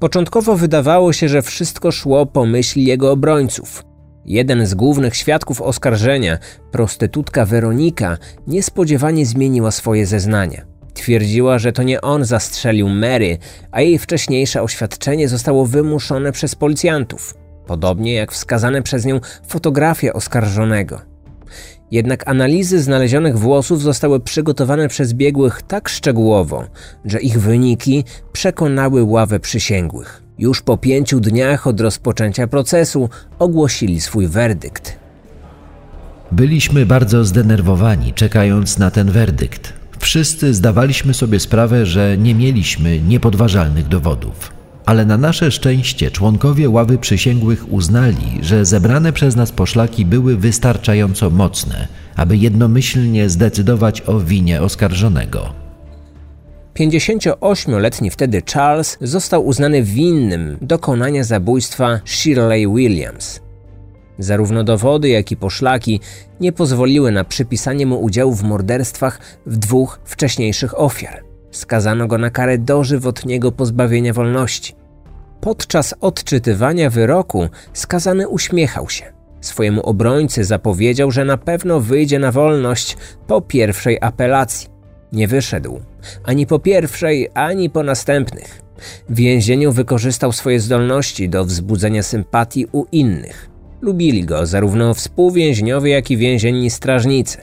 Początkowo 0.00 0.56
wydawało 0.56 1.12
się, 1.12 1.28
że 1.28 1.42
wszystko 1.42 1.92
szło 1.92 2.26
po 2.26 2.46
myśli 2.46 2.84
jego 2.84 3.12
obrońców. 3.12 3.84
Jeden 4.26 4.66
z 4.66 4.74
głównych 4.74 5.16
świadków 5.16 5.62
oskarżenia, 5.62 6.38
prostytutka 6.72 7.46
Weronika, 7.46 8.18
niespodziewanie 8.46 9.26
zmieniła 9.26 9.70
swoje 9.70 10.06
zeznania. 10.06 10.69
Twierdziła, 10.94 11.58
że 11.58 11.72
to 11.72 11.82
nie 11.82 12.00
on 12.00 12.24
zastrzelił 12.24 12.88
Mary, 12.88 13.38
a 13.70 13.80
jej 13.80 13.98
wcześniejsze 13.98 14.62
oświadczenie 14.62 15.28
zostało 15.28 15.66
wymuszone 15.66 16.32
przez 16.32 16.54
policjantów, 16.54 17.34
podobnie 17.66 18.14
jak 18.14 18.32
wskazane 18.32 18.82
przez 18.82 19.04
nią 19.04 19.20
fotografie 19.46 20.12
oskarżonego. 20.12 21.00
Jednak 21.90 22.28
analizy 22.28 22.82
znalezionych 22.82 23.38
włosów 23.38 23.82
zostały 23.82 24.20
przygotowane 24.20 24.88
przez 24.88 25.14
biegłych 25.14 25.62
tak 25.62 25.88
szczegółowo, 25.88 26.64
że 27.04 27.20
ich 27.20 27.40
wyniki 27.40 28.04
przekonały 28.32 29.02
ławę 29.02 29.40
przysięgłych. 29.40 30.22
Już 30.38 30.62
po 30.62 30.76
pięciu 30.76 31.20
dniach 31.20 31.66
od 31.66 31.80
rozpoczęcia 31.80 32.46
procesu 32.46 33.08
ogłosili 33.38 34.00
swój 34.00 34.26
werdykt. 34.26 34.98
Byliśmy 36.32 36.86
bardzo 36.86 37.24
zdenerwowani, 37.24 38.12
czekając 38.12 38.78
na 38.78 38.90
ten 38.90 39.10
werdykt. 39.10 39.79
Wszyscy 40.00 40.54
zdawaliśmy 40.54 41.14
sobie 41.14 41.40
sprawę, 41.40 41.86
że 41.86 42.18
nie 42.18 42.34
mieliśmy 42.34 43.00
niepodważalnych 43.00 43.88
dowodów 43.88 44.60
ale 44.90 45.04
na 45.04 45.18
nasze 45.18 45.50
szczęście 45.50 46.10
członkowie 46.10 46.70
ławy 46.70 46.98
przysięgłych 46.98 47.72
uznali, 47.72 48.38
że 48.40 48.64
zebrane 48.64 49.12
przez 49.12 49.36
nas 49.36 49.52
poszlaki 49.52 50.06
były 50.06 50.36
wystarczająco 50.36 51.30
mocne, 51.30 51.88
aby 52.16 52.36
jednomyślnie 52.36 53.28
zdecydować 53.28 54.00
o 54.00 54.20
winie 54.20 54.62
oskarżonego. 54.62 55.54
58-letni 56.74 58.10
wtedy 58.10 58.42
Charles 58.52 58.98
został 59.00 59.46
uznany 59.46 59.82
winnym 59.82 60.56
dokonania 60.62 61.24
zabójstwa 61.24 62.00
Shirley 62.04 62.66
Williams. 62.68 63.40
Zarówno 64.20 64.64
dowody, 64.64 65.08
jak 65.08 65.32
i 65.32 65.36
poszlaki 65.36 66.00
nie 66.40 66.52
pozwoliły 66.52 67.12
na 67.12 67.24
przypisanie 67.24 67.86
mu 67.86 68.02
udziału 68.02 68.34
w 68.34 68.42
morderstwach 68.42 69.20
w 69.46 69.56
dwóch 69.56 70.00
wcześniejszych 70.04 70.80
ofiar. 70.80 71.24
Skazano 71.50 72.06
go 72.06 72.18
na 72.18 72.30
karę 72.30 72.58
dożywotniego 72.58 73.52
pozbawienia 73.52 74.12
wolności. 74.12 74.74
Podczas 75.40 75.94
odczytywania 76.00 76.90
wyroku 76.90 77.48
skazany 77.72 78.28
uśmiechał 78.28 78.90
się. 78.90 79.12
Swojemu 79.40 79.82
obrońcy 79.82 80.44
zapowiedział, 80.44 81.10
że 81.10 81.24
na 81.24 81.36
pewno 81.36 81.80
wyjdzie 81.80 82.18
na 82.18 82.32
wolność 82.32 82.96
po 83.26 83.40
pierwszej 83.40 83.98
apelacji. 84.00 84.68
Nie 85.12 85.28
wyszedł 85.28 85.80
ani 86.24 86.46
po 86.46 86.58
pierwszej, 86.58 87.28
ani 87.34 87.70
po 87.70 87.82
następnych. 87.82 88.62
W 89.08 89.14
więzieniu 89.14 89.72
wykorzystał 89.72 90.32
swoje 90.32 90.60
zdolności 90.60 91.28
do 91.28 91.44
wzbudzenia 91.44 92.02
sympatii 92.02 92.66
u 92.72 92.84
innych. 92.92 93.49
Lubili 93.80 94.24
go 94.24 94.46
zarówno 94.46 94.94
współwięźniowie, 94.94 95.90
jak 95.90 96.10
i 96.10 96.16
więzienni 96.16 96.70
strażnicy. 96.70 97.38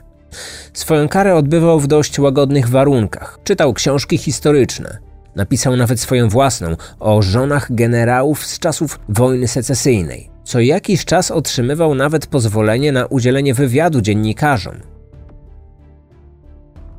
Swoją 0.73 1.07
karę 1.07 1.35
odbywał 1.35 1.79
w 1.79 1.87
dość 1.87 2.19
łagodnych 2.19 2.69
warunkach. 2.69 3.39
Czytał 3.43 3.73
książki 3.73 4.17
historyczne, 4.17 4.99
Napisał 5.37 5.75
nawet 5.75 5.99
swoją 5.99 6.29
własną 6.29 6.75
o 6.99 7.21
żonach 7.21 7.75
generałów 7.75 8.45
z 8.45 8.59
czasów 8.59 8.99
wojny 9.09 9.47
secesyjnej. 9.47 10.29
Co 10.43 10.59
jakiś 10.59 11.05
czas 11.05 11.31
otrzymywał 11.31 11.95
nawet 11.95 12.27
pozwolenie 12.27 12.91
na 12.91 13.05
udzielenie 13.05 13.53
wywiadu 13.53 14.01
dziennikarzom. 14.01 14.75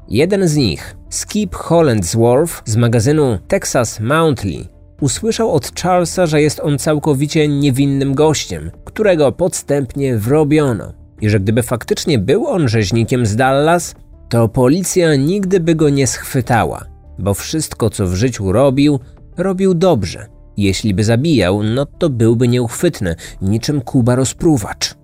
Jeden 0.09 0.49
z 0.49 0.57
nich, 0.57 0.97
Skip 1.11 1.55
Hollandsworth 1.55 2.62
z 2.64 2.76
magazynu 2.76 3.39
Texas 3.49 4.01
Monthly, 4.01 4.64
usłyszał 5.01 5.53
od 5.53 5.80
Charlesa, 5.80 6.26
że 6.26 6.42
jest 6.42 6.61
on 6.61 6.78
całkowicie 6.78 7.49
niewinnym 7.49 8.14
gościem, 8.14 8.70
którego 8.84 9.32
podstępnie 9.32 10.16
wrobiono 10.16 10.92
i 11.20 11.28
że 11.28 11.40
gdyby 11.40 11.62
faktycznie 11.62 12.18
był 12.18 12.46
on 12.46 12.68
rzeźnikiem 12.68 13.26
z 13.26 13.36
Dallas, 13.36 13.94
to 14.28 14.49
policja 14.49 15.16
nigdy 15.16 15.61
by 15.61 15.74
go 15.74 15.88
nie 15.88 16.07
schwytała 16.07 16.99
bo 17.18 17.34
wszystko, 17.34 17.90
co 17.90 18.07
w 18.07 18.14
życiu 18.14 18.53
robił, 18.53 19.01
robił 19.36 19.74
dobrze. 19.74 20.26
Jeśli 20.57 20.94
by 20.94 21.05
zabijał, 21.05 21.62
no 21.62 21.86
to 21.86 22.11
byłby 22.11 22.49
nieuchwytny, 22.49 23.16
niczym 23.42 23.80
Kuba 23.80 24.14
rozpruwacz. 24.14 24.94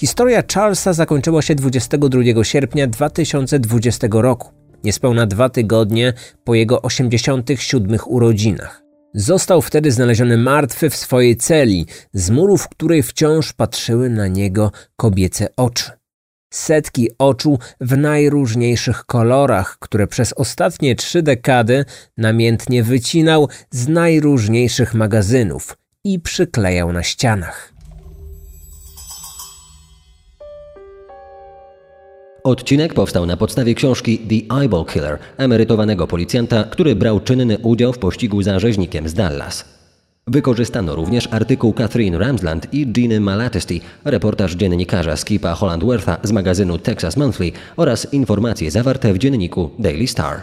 Historia 0.00 0.42
Charlesa 0.54 0.92
zakończyła 0.92 1.42
się 1.42 1.54
22 1.54 2.44
sierpnia 2.44 2.86
2020 2.86 4.08
roku, 4.10 4.48
niespełna 4.84 5.26
dwa 5.26 5.48
tygodnie 5.48 6.12
po 6.44 6.54
jego 6.54 6.82
87 6.82 7.98
urodzinach. 8.06 8.83
Został 9.14 9.62
wtedy 9.62 9.92
znaleziony 9.92 10.36
martwy 10.36 10.90
w 10.90 10.96
swojej 10.96 11.36
celi, 11.36 11.86
z 12.12 12.30
murów 12.30 12.68
której 12.68 13.02
wciąż 13.02 13.52
patrzyły 13.52 14.10
na 14.10 14.28
niego 14.28 14.72
kobiece 14.96 15.48
oczy 15.56 15.90
setki 16.54 17.08
oczu 17.18 17.58
w 17.80 17.96
najróżniejszych 17.96 19.04
kolorach, 19.04 19.76
które 19.78 20.06
przez 20.06 20.32
ostatnie 20.32 20.96
trzy 20.96 21.22
dekady 21.22 21.84
namiętnie 22.16 22.82
wycinał 22.82 23.48
z 23.70 23.88
najróżniejszych 23.88 24.94
magazynów 24.94 25.76
i 26.04 26.20
przyklejał 26.20 26.92
na 26.92 27.02
ścianach. 27.02 27.73
Odcinek 32.46 32.94
powstał 32.94 33.26
na 33.26 33.36
podstawie 33.36 33.74
książki 33.74 34.18
The 34.18 34.56
Eyeball 34.56 34.84
Killer 34.84 35.18
emerytowanego 35.36 36.06
policjanta, 36.06 36.64
który 36.64 36.96
brał 36.96 37.20
czynny 37.20 37.58
udział 37.58 37.92
w 37.92 37.98
pościgu 37.98 38.42
za 38.42 38.58
rzeźnikiem 38.58 39.08
z 39.08 39.14
Dallas. 39.14 39.64
Wykorzystano 40.26 40.94
również 40.94 41.28
artykuł 41.30 41.72
Catherine 41.72 42.18
Ramsland 42.18 42.74
i 42.74 42.92
Jeanny 42.96 43.20
Malatesty, 43.20 43.80
reportaż 44.04 44.54
dziennikarza 44.54 45.16
Skipa 45.16 45.54
Hollandwortha 45.54 46.18
z 46.22 46.32
magazynu 46.32 46.78
Texas 46.78 47.16
Monthly 47.16 47.52
oraz 47.76 48.12
informacje 48.12 48.70
zawarte 48.70 49.12
w 49.12 49.18
dzienniku 49.18 49.70
Daily 49.78 50.06
Star. 50.06 50.42